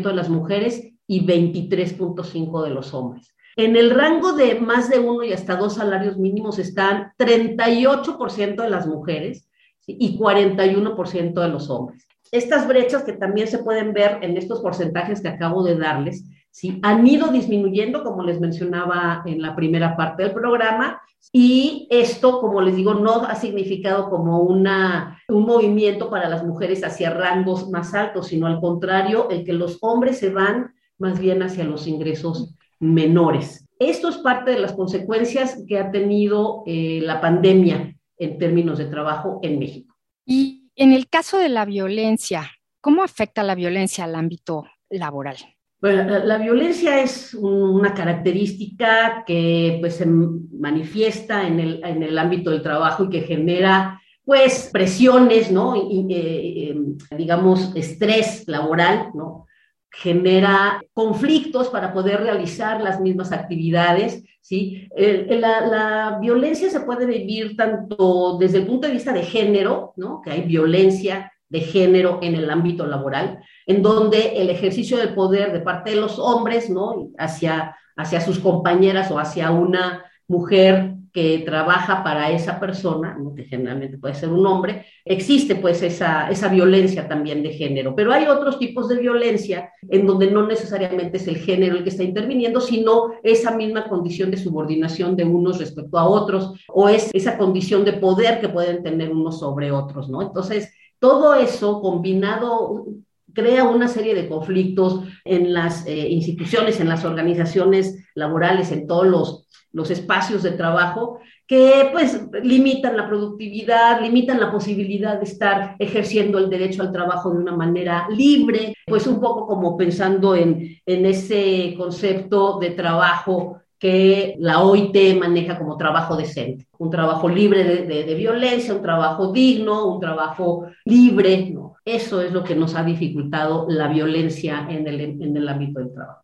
de 0.04 0.14
las 0.14 0.30
mujeres 0.30 0.94
y 1.08 1.26
23.5% 1.26 2.64
de 2.64 2.70
los 2.70 2.94
hombres. 2.94 3.34
En 3.56 3.76
el 3.76 3.92
rango 3.92 4.34
de 4.34 4.56
más 4.56 4.90
de 4.90 5.00
uno 5.00 5.24
y 5.24 5.32
hasta 5.32 5.56
dos 5.56 5.76
salarios 5.76 6.18
mínimos 6.18 6.60
están 6.60 7.14
38% 7.18 8.64
de 8.64 8.70
las 8.70 8.88
mujeres 8.88 9.48
y 9.86 10.18
41% 10.18 11.34
de 11.34 11.48
los 11.48 11.70
hombres. 11.70 12.08
Estas 12.32 12.68
brechas 12.68 13.04
que 13.04 13.14
también 13.14 13.48
se 13.48 13.60
pueden 13.60 13.94
ver 13.94 14.20
en 14.24 14.38
estos 14.38 14.62
porcentajes 14.62 15.22
que 15.22 15.28
acabo 15.28 15.64
de 15.64 15.78
darles, 15.78 16.26
¿sí? 16.54 16.80
han 16.84 17.06
ido 17.06 17.32
disminuyendo, 17.32 18.04
como 18.04 18.24
les 18.24 18.40
mencionaba 18.40 19.24
en 19.26 19.42
la 19.42 19.56
primera 19.56 19.98
parte 19.98 20.24
del 20.24 20.34
programa, 20.34 21.02
y 21.32 21.88
esto, 21.90 22.40
como 22.40 22.62
les 22.62 22.76
digo, 22.76 22.94
no 22.94 23.24
ha 23.24 23.36
significado 23.36 24.10
como 24.10 24.42
una, 24.42 25.20
un 25.30 25.46
movimiento 25.46 26.10
para 26.10 26.30
las 26.30 26.46
mujeres 26.46 26.84
hacia 26.84 27.10
rangos 27.10 27.70
más 27.70 27.94
altos, 27.94 28.28
sino 28.28 28.46
al 28.46 28.60
contrario, 28.60 29.30
el 29.30 29.44
que 29.44 29.54
los 29.54 29.80
hombres 29.82 30.20
se 30.20 30.30
van 30.30 30.74
más 30.98 31.20
bien 31.20 31.42
hacia 31.42 31.64
los 31.64 31.88
ingresos 31.88 32.56
menores. 32.80 33.68
Esto 33.80 34.10
es 34.10 34.18
parte 34.18 34.52
de 34.52 34.60
las 34.60 34.74
consecuencias 34.74 35.64
que 35.68 35.80
ha 35.80 35.92
tenido 35.92 36.64
eh, 36.68 37.00
la 37.02 37.20
pandemia 37.20 37.96
en 38.18 38.38
términos 38.38 38.78
de 38.78 38.86
trabajo 38.86 39.40
en 39.42 39.58
México. 39.58 39.96
Y 40.26 40.70
en 40.76 40.94
el 40.94 41.10
caso 41.10 41.40
de 41.40 41.50
la 41.50 41.66
violencia, 41.66 42.52
¿cómo 42.80 43.04
afecta 43.04 43.42
la 43.44 43.56
violencia 43.56 44.04
al 44.04 44.16
ámbito 44.16 44.66
laboral? 44.90 45.38
Bueno, 45.84 46.18
la, 46.20 46.38
violencia 46.38 47.02
es 47.02 47.34
una 47.34 47.94
característica 47.94 49.26
que 49.28 49.80
pues, 49.82 49.98
se 49.98 50.06
manifiesta 50.06 51.46
en 51.46 51.60
el, 51.60 51.84
en 51.84 52.02
el, 52.02 52.18
ámbito 52.18 52.52
del 52.52 52.62
trabajo 52.62 53.04
y 53.04 53.10
que 53.10 53.24
genera 53.24 54.02
pues 54.24 54.70
presiones, 54.72 55.52
¿no? 55.52 55.76
Y, 55.76 56.08
eh, 56.10 56.70
em, 56.70 56.98
digamos, 57.18 57.76
estrés 57.76 58.48
laboral, 58.48 59.10
¿no? 59.14 59.46
Genera 59.92 60.82
conflictos 60.94 61.68
para 61.68 61.92
poder 61.92 62.22
realizar 62.22 62.80
las 62.80 63.02
mismas 63.02 63.34
actividades, 63.34 64.24
¿sí? 64.40 64.88
la, 64.96 65.68
la, 65.68 66.18
violencia 66.22 66.70
se 66.70 66.80
puede 66.80 67.06
vivir 67.06 67.58
tanto 67.58 68.38
desde 68.40 68.60
el 68.60 68.68
punto 68.68 68.88
de 68.88 68.94
vista 68.94 69.12
de 69.12 69.24
género, 69.24 69.92
¿no? 69.98 70.22
Que 70.22 70.32
hay 70.32 70.44
violencia 70.44 71.33
de 71.54 71.62
género 71.62 72.18
en 72.24 72.34
el 72.34 72.50
ámbito 72.50 72.88
laboral, 72.88 73.38
en 73.68 73.84
donde 73.84 74.42
el 74.42 74.50
ejercicio 74.50 74.98
del 74.98 75.14
poder 75.14 75.54
de 75.54 75.60
parte 75.60 75.92
de 75.92 75.98
los 75.98 76.18
hombres, 76.18 76.68
¿no? 76.68 77.12
Hacia, 77.20 77.78
hacia 77.96 78.22
sus 78.22 78.40
compañeras 78.40 79.12
o 79.12 79.20
hacia 79.20 79.52
una 79.52 80.04
mujer 80.28 80.96
que 81.14 81.44
trabaja 81.46 82.04
para 82.04 82.32
esa 82.32 82.60
persona, 82.60 83.16
¿no? 83.20 83.36
que 83.36 83.44
generalmente 83.44 84.00
puede 84.00 84.16
ser 84.16 84.30
un 84.30 84.48
hombre, 84.48 84.88
existe 85.06 85.54
pues 85.54 85.84
esa, 85.84 86.28
esa 86.32 86.48
violencia 86.48 87.08
también 87.08 87.44
de 87.44 87.54
género. 87.54 87.96
Pero 87.96 88.12
hay 88.12 88.26
otros 88.26 88.58
tipos 88.58 88.90
de 88.90 88.98
violencia 88.98 89.70
en 89.88 90.08
donde 90.08 90.32
no 90.32 90.48
necesariamente 90.48 91.18
es 91.18 91.28
el 91.28 91.38
género 91.38 91.76
el 91.76 91.84
que 91.84 91.92
está 91.92 92.02
interviniendo, 92.02 92.60
sino 92.60 93.12
esa 93.22 93.56
misma 93.56 93.88
condición 93.88 94.32
de 94.32 94.38
subordinación 94.38 95.16
de 95.16 95.24
unos 95.24 95.60
respecto 95.60 96.00
a 96.00 96.10
otros, 96.10 96.52
o 96.68 96.90
es 96.90 97.12
esa 97.14 97.38
condición 97.38 97.86
de 97.86 97.94
poder 97.94 98.42
que 98.42 98.50
pueden 98.50 98.82
tener 98.82 99.12
unos 99.12 99.38
sobre 99.40 99.72
otros, 99.72 100.10
¿no? 100.10 100.24
Entonces, 100.24 100.74
todo 101.04 101.36
eso 101.36 101.82
combinado 101.82 102.86
crea 103.34 103.66
una 103.66 103.90
serie 103.90 104.16
de 104.16 104.30
conflictos 104.30 105.04
en 105.26 105.54
las 105.54 105.86
eh, 105.86 106.08
instituciones, 106.08 106.80
en 106.80 106.88
las 106.88 107.04
organizaciones 107.04 108.08
laborales, 108.16 108.72
en 108.72 108.88
todos 108.88 109.46
los, 109.74 109.92
espacios 109.92 110.44
de 110.44 110.52
trabajo, 110.52 111.20
que 111.46 111.90
pues 111.92 112.22
limitan 112.42 112.96
la 112.96 113.06
productividad, 113.10 114.02
limitan 114.02 114.40
la 114.40 114.50
posibilidad 114.50 115.18
de 115.18 115.26
estar 115.26 115.76
ejerciendo 115.78 116.38
el 116.38 116.50
derecho 116.50 116.84
al 116.84 116.94
trabajo 116.94 117.32
de 117.32 117.40
una 117.40 117.56
manera 117.56 118.08
libre, 118.10 118.74
pues 118.88 119.06
un 119.06 119.20
poco 119.20 119.46
como 119.46 119.76
pensando 119.76 120.38
en, 120.38 120.78
en 120.86 121.06
ese 121.06 121.74
concepto 121.78 122.60
de 122.60 122.70
trabajo 122.70 123.63
que 123.84 124.36
la 124.40 124.62
OIT 124.62 125.20
maneja 125.20 125.60
como 125.60 125.76
trabajo 125.76 126.16
decente, 126.16 126.66
un 126.78 126.90
trabajo 126.90 127.28
libre 127.28 127.66
de, 127.66 128.16
violencia, 128.16 128.74
un 128.74 128.82
trabajo 128.82 129.34
digno, 129.34 129.96
un 129.96 130.00
trabajo 130.00 130.68
libre. 130.86 131.50
¿no? 131.50 131.76
Eso 131.84 132.22
es 132.22 132.32
lo 132.32 132.46
que 132.46 132.56
nos 132.56 132.76
ha 132.76 132.84
dificultado 132.86 133.66
la 133.68 133.90
violencia 133.90 134.66
en 134.70 134.88
el, 134.88 135.02
en 135.02 135.36
el 135.36 135.50
ámbito 135.50 135.82
del 135.82 135.94
trabajo. 135.94 136.24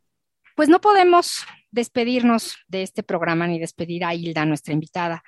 Pues 0.56 0.70
no 0.70 0.80
podemos 0.80 1.46
despedirnos 1.70 2.56
de 2.70 2.84
este 2.84 3.04
programa 3.04 3.46
ni 3.46 3.60
despedir 3.60 4.06
a 4.06 4.16
Hilda, 4.16 4.46
nuestra 4.46 4.74
invitada, 4.74 5.22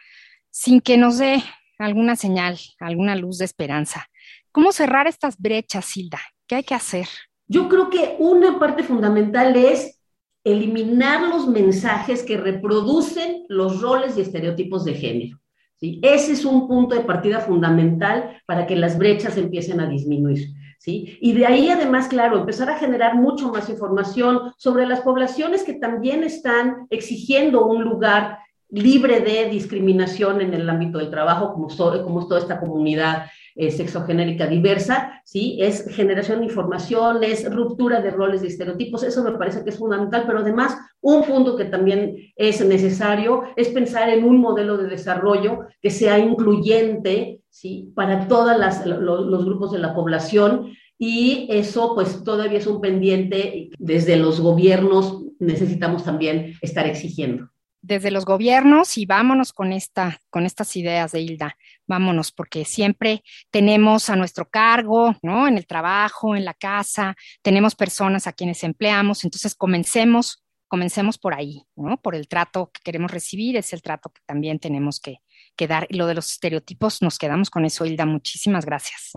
sin 0.49 0.79
que 0.79 0.95
nos 0.95 1.17
dé 1.17 1.43
alguna 1.79 2.15
señal, 2.15 2.57
alguna 2.79 3.17
luz 3.17 3.39
de 3.39 3.45
esperanza. 3.45 4.07
¿Cómo 4.53 4.71
cerrar 4.71 5.05
estas 5.05 5.37
brechas, 5.37 5.97
Hilda? 5.97 6.21
¿Qué 6.47 6.55
hay 6.55 6.63
que 6.63 6.75
hacer? 6.75 7.07
Yo 7.49 7.67
creo 7.67 7.89
que 7.89 8.15
una 8.19 8.57
parte 8.57 8.83
fundamental 8.83 9.53
es 9.57 10.00
eliminar 10.43 11.27
los 11.29 11.47
mensajes 11.47 12.23
que 12.23 12.37
reproducen 12.37 13.45
los 13.47 13.81
roles 13.81 14.17
y 14.17 14.21
estereotipos 14.21 14.85
de 14.85 14.95
género. 14.95 15.39
¿sí? 15.75 15.99
Ese 16.03 16.33
es 16.33 16.45
un 16.45 16.67
punto 16.67 16.95
de 16.95 17.01
partida 17.01 17.39
fundamental 17.39 18.41
para 18.45 18.65
que 18.65 18.75
las 18.75 18.97
brechas 18.97 19.37
empiecen 19.37 19.79
a 19.79 19.87
disminuir. 19.87 20.49
¿sí? 20.79 21.17
Y 21.21 21.33
de 21.33 21.45
ahí 21.45 21.69
además, 21.69 22.07
claro, 22.07 22.39
empezar 22.39 22.69
a 22.69 22.77
generar 22.77 23.15
mucho 23.15 23.49
más 23.51 23.69
información 23.69 24.53
sobre 24.57 24.87
las 24.87 25.01
poblaciones 25.01 25.63
que 25.63 25.73
también 25.73 26.23
están 26.23 26.87
exigiendo 26.89 27.65
un 27.65 27.83
lugar 27.83 28.39
libre 28.71 29.19
de 29.19 29.49
discriminación 29.49 30.41
en 30.41 30.53
el 30.53 30.69
ámbito 30.69 30.97
del 30.97 31.09
trabajo, 31.09 31.53
como, 31.53 31.67
como 32.03 32.21
es 32.21 32.27
toda 32.27 32.39
esta 32.39 32.59
comunidad 32.59 33.25
eh, 33.53 33.69
sexogenérica 33.69 34.47
diversa, 34.47 35.21
¿sí? 35.25 35.57
Es 35.59 35.85
generación 35.93 36.39
de 36.39 36.45
información, 36.45 37.21
es 37.21 37.53
ruptura 37.53 38.01
de 38.01 38.11
roles 38.11 38.43
y 38.43 38.47
estereotipos, 38.47 39.03
eso 39.03 39.23
me 39.23 39.33
parece 39.33 39.63
que 39.63 39.71
es 39.71 39.77
fundamental, 39.77 40.23
pero 40.25 40.39
además 40.39 40.77
un 41.01 41.23
punto 41.23 41.57
que 41.57 41.65
también 41.65 42.15
es 42.37 42.65
necesario 42.65 43.43
es 43.57 43.67
pensar 43.69 44.07
en 44.07 44.23
un 44.23 44.39
modelo 44.39 44.77
de 44.77 44.87
desarrollo 44.87 45.65
que 45.81 45.89
sea 45.89 46.17
incluyente, 46.17 47.41
¿sí? 47.49 47.91
Para 47.93 48.29
todos 48.29 48.55
los 48.85 49.45
grupos 49.45 49.73
de 49.73 49.79
la 49.79 49.93
población 49.93 50.71
y 50.97 51.47
eso 51.51 51.93
pues 51.93 52.23
todavía 52.23 52.59
es 52.59 52.67
un 52.67 52.79
pendiente 52.79 53.69
desde 53.77 54.15
los 54.15 54.39
gobiernos 54.39 55.23
necesitamos 55.39 56.05
también 56.05 56.53
estar 56.61 56.85
exigiendo 56.85 57.49
desde 57.81 58.11
los 58.11 58.25
gobiernos 58.25 58.97
y 58.97 59.05
vámonos 59.05 59.53
con, 59.53 59.73
esta, 59.73 60.19
con 60.29 60.45
estas 60.45 60.75
ideas 60.75 61.11
de 61.11 61.21
Hilda, 61.21 61.57
vámonos, 61.87 62.31
porque 62.31 62.63
siempre 62.63 63.23
tenemos 63.49 64.09
a 64.09 64.15
nuestro 64.15 64.49
cargo, 64.49 65.15
¿no? 65.21 65.47
En 65.47 65.57
el 65.57 65.65
trabajo, 65.65 66.35
en 66.35 66.45
la 66.45 66.53
casa, 66.53 67.15
tenemos 67.41 67.75
personas 67.75 68.27
a 68.27 68.33
quienes 68.33 68.63
empleamos, 68.63 69.23
entonces 69.23 69.55
comencemos, 69.55 70.43
comencemos 70.67 71.17
por 71.17 71.33
ahí, 71.33 71.63
¿no? 71.75 71.97
Por 71.97 72.15
el 72.15 72.27
trato 72.27 72.69
que 72.71 72.81
queremos 72.83 73.11
recibir, 73.11 73.57
es 73.57 73.73
el 73.73 73.81
trato 73.81 74.11
que 74.11 74.21
también 74.25 74.59
tenemos 74.59 74.99
que, 74.99 75.17
que 75.55 75.67
dar. 75.67 75.87
Y 75.89 75.97
lo 75.97 76.05
de 76.05 76.15
los 76.15 76.31
estereotipos, 76.31 77.01
nos 77.01 77.17
quedamos 77.17 77.49
con 77.49 77.65
eso, 77.65 77.85
Hilda, 77.85 78.05
muchísimas 78.05 78.65
gracias. 78.65 79.13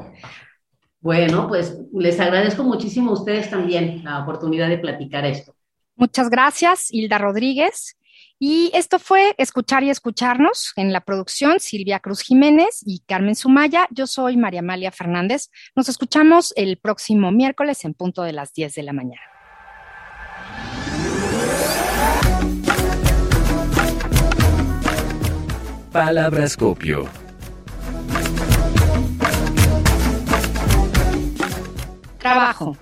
Bueno, 1.00 1.48
pues 1.48 1.76
les 1.92 2.18
agradezco 2.18 2.64
muchísimo 2.64 3.10
a 3.10 3.14
ustedes 3.14 3.50
también 3.50 4.02
la 4.02 4.22
oportunidad 4.22 4.70
de 4.70 4.78
platicar 4.78 5.26
esto. 5.26 5.54
Muchas 5.96 6.30
gracias, 6.30 6.88
Hilda 6.90 7.18
Rodríguez. 7.18 7.96
Y 8.38 8.70
esto 8.74 8.98
fue 8.98 9.34
Escuchar 9.38 9.84
y 9.84 9.90
Escucharnos 9.90 10.72
en 10.76 10.92
la 10.92 11.00
producción 11.02 11.60
Silvia 11.60 12.00
Cruz 12.00 12.22
Jiménez 12.22 12.82
y 12.84 13.00
Carmen 13.06 13.36
Sumaya. 13.36 13.86
Yo 13.90 14.06
soy 14.06 14.36
María 14.36 14.60
Amalia 14.60 14.90
Fernández. 14.90 15.50
Nos 15.76 15.88
escuchamos 15.88 16.52
el 16.56 16.78
próximo 16.78 17.30
miércoles 17.30 17.84
en 17.84 17.94
punto 17.94 18.22
de 18.22 18.32
las 18.32 18.52
10 18.52 18.74
de 18.74 18.82
la 18.82 18.92
mañana. 18.92 19.22
Palabras 25.92 26.56
copio. 26.56 27.08
Trabajo. 32.18 32.76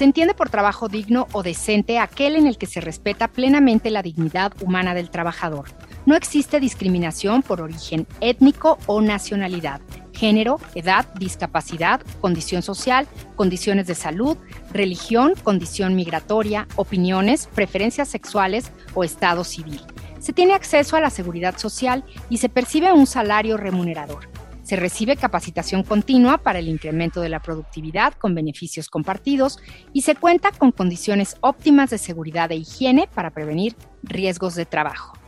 Se 0.00 0.04
entiende 0.04 0.32
por 0.32 0.48
trabajo 0.48 0.88
digno 0.88 1.26
o 1.32 1.42
decente 1.42 1.98
aquel 1.98 2.36
en 2.36 2.46
el 2.46 2.56
que 2.56 2.64
se 2.64 2.80
respeta 2.80 3.28
plenamente 3.28 3.90
la 3.90 4.00
dignidad 4.00 4.50
humana 4.62 4.94
del 4.94 5.10
trabajador. 5.10 5.66
No 6.06 6.16
existe 6.16 6.58
discriminación 6.58 7.42
por 7.42 7.60
origen 7.60 8.06
étnico 8.22 8.78
o 8.86 9.02
nacionalidad, 9.02 9.82
género, 10.14 10.58
edad, 10.74 11.12
discapacidad, 11.16 12.00
condición 12.22 12.62
social, 12.62 13.08
condiciones 13.36 13.86
de 13.88 13.94
salud, 13.94 14.38
religión, 14.72 15.34
condición 15.42 15.94
migratoria, 15.94 16.66
opiniones, 16.76 17.46
preferencias 17.54 18.08
sexuales 18.08 18.72
o 18.94 19.04
estado 19.04 19.44
civil. 19.44 19.82
Se 20.18 20.32
tiene 20.32 20.54
acceso 20.54 20.96
a 20.96 21.02
la 21.02 21.10
seguridad 21.10 21.58
social 21.58 22.04
y 22.30 22.38
se 22.38 22.48
percibe 22.48 22.90
un 22.90 23.06
salario 23.06 23.58
remunerador. 23.58 24.29
Se 24.70 24.76
recibe 24.76 25.16
capacitación 25.16 25.82
continua 25.82 26.38
para 26.38 26.60
el 26.60 26.68
incremento 26.68 27.20
de 27.20 27.28
la 27.28 27.40
productividad 27.42 28.14
con 28.14 28.36
beneficios 28.36 28.88
compartidos 28.88 29.58
y 29.92 30.02
se 30.02 30.14
cuenta 30.14 30.52
con 30.52 30.70
condiciones 30.70 31.38
óptimas 31.40 31.90
de 31.90 31.98
seguridad 31.98 32.52
e 32.52 32.54
higiene 32.54 33.08
para 33.12 33.30
prevenir 33.30 33.74
riesgos 34.04 34.54
de 34.54 34.66
trabajo. 34.66 35.18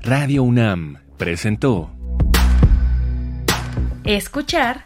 Radio 0.00 0.44
UNAM 0.44 0.96
presentó 1.18 1.90
Escuchar 4.04 4.85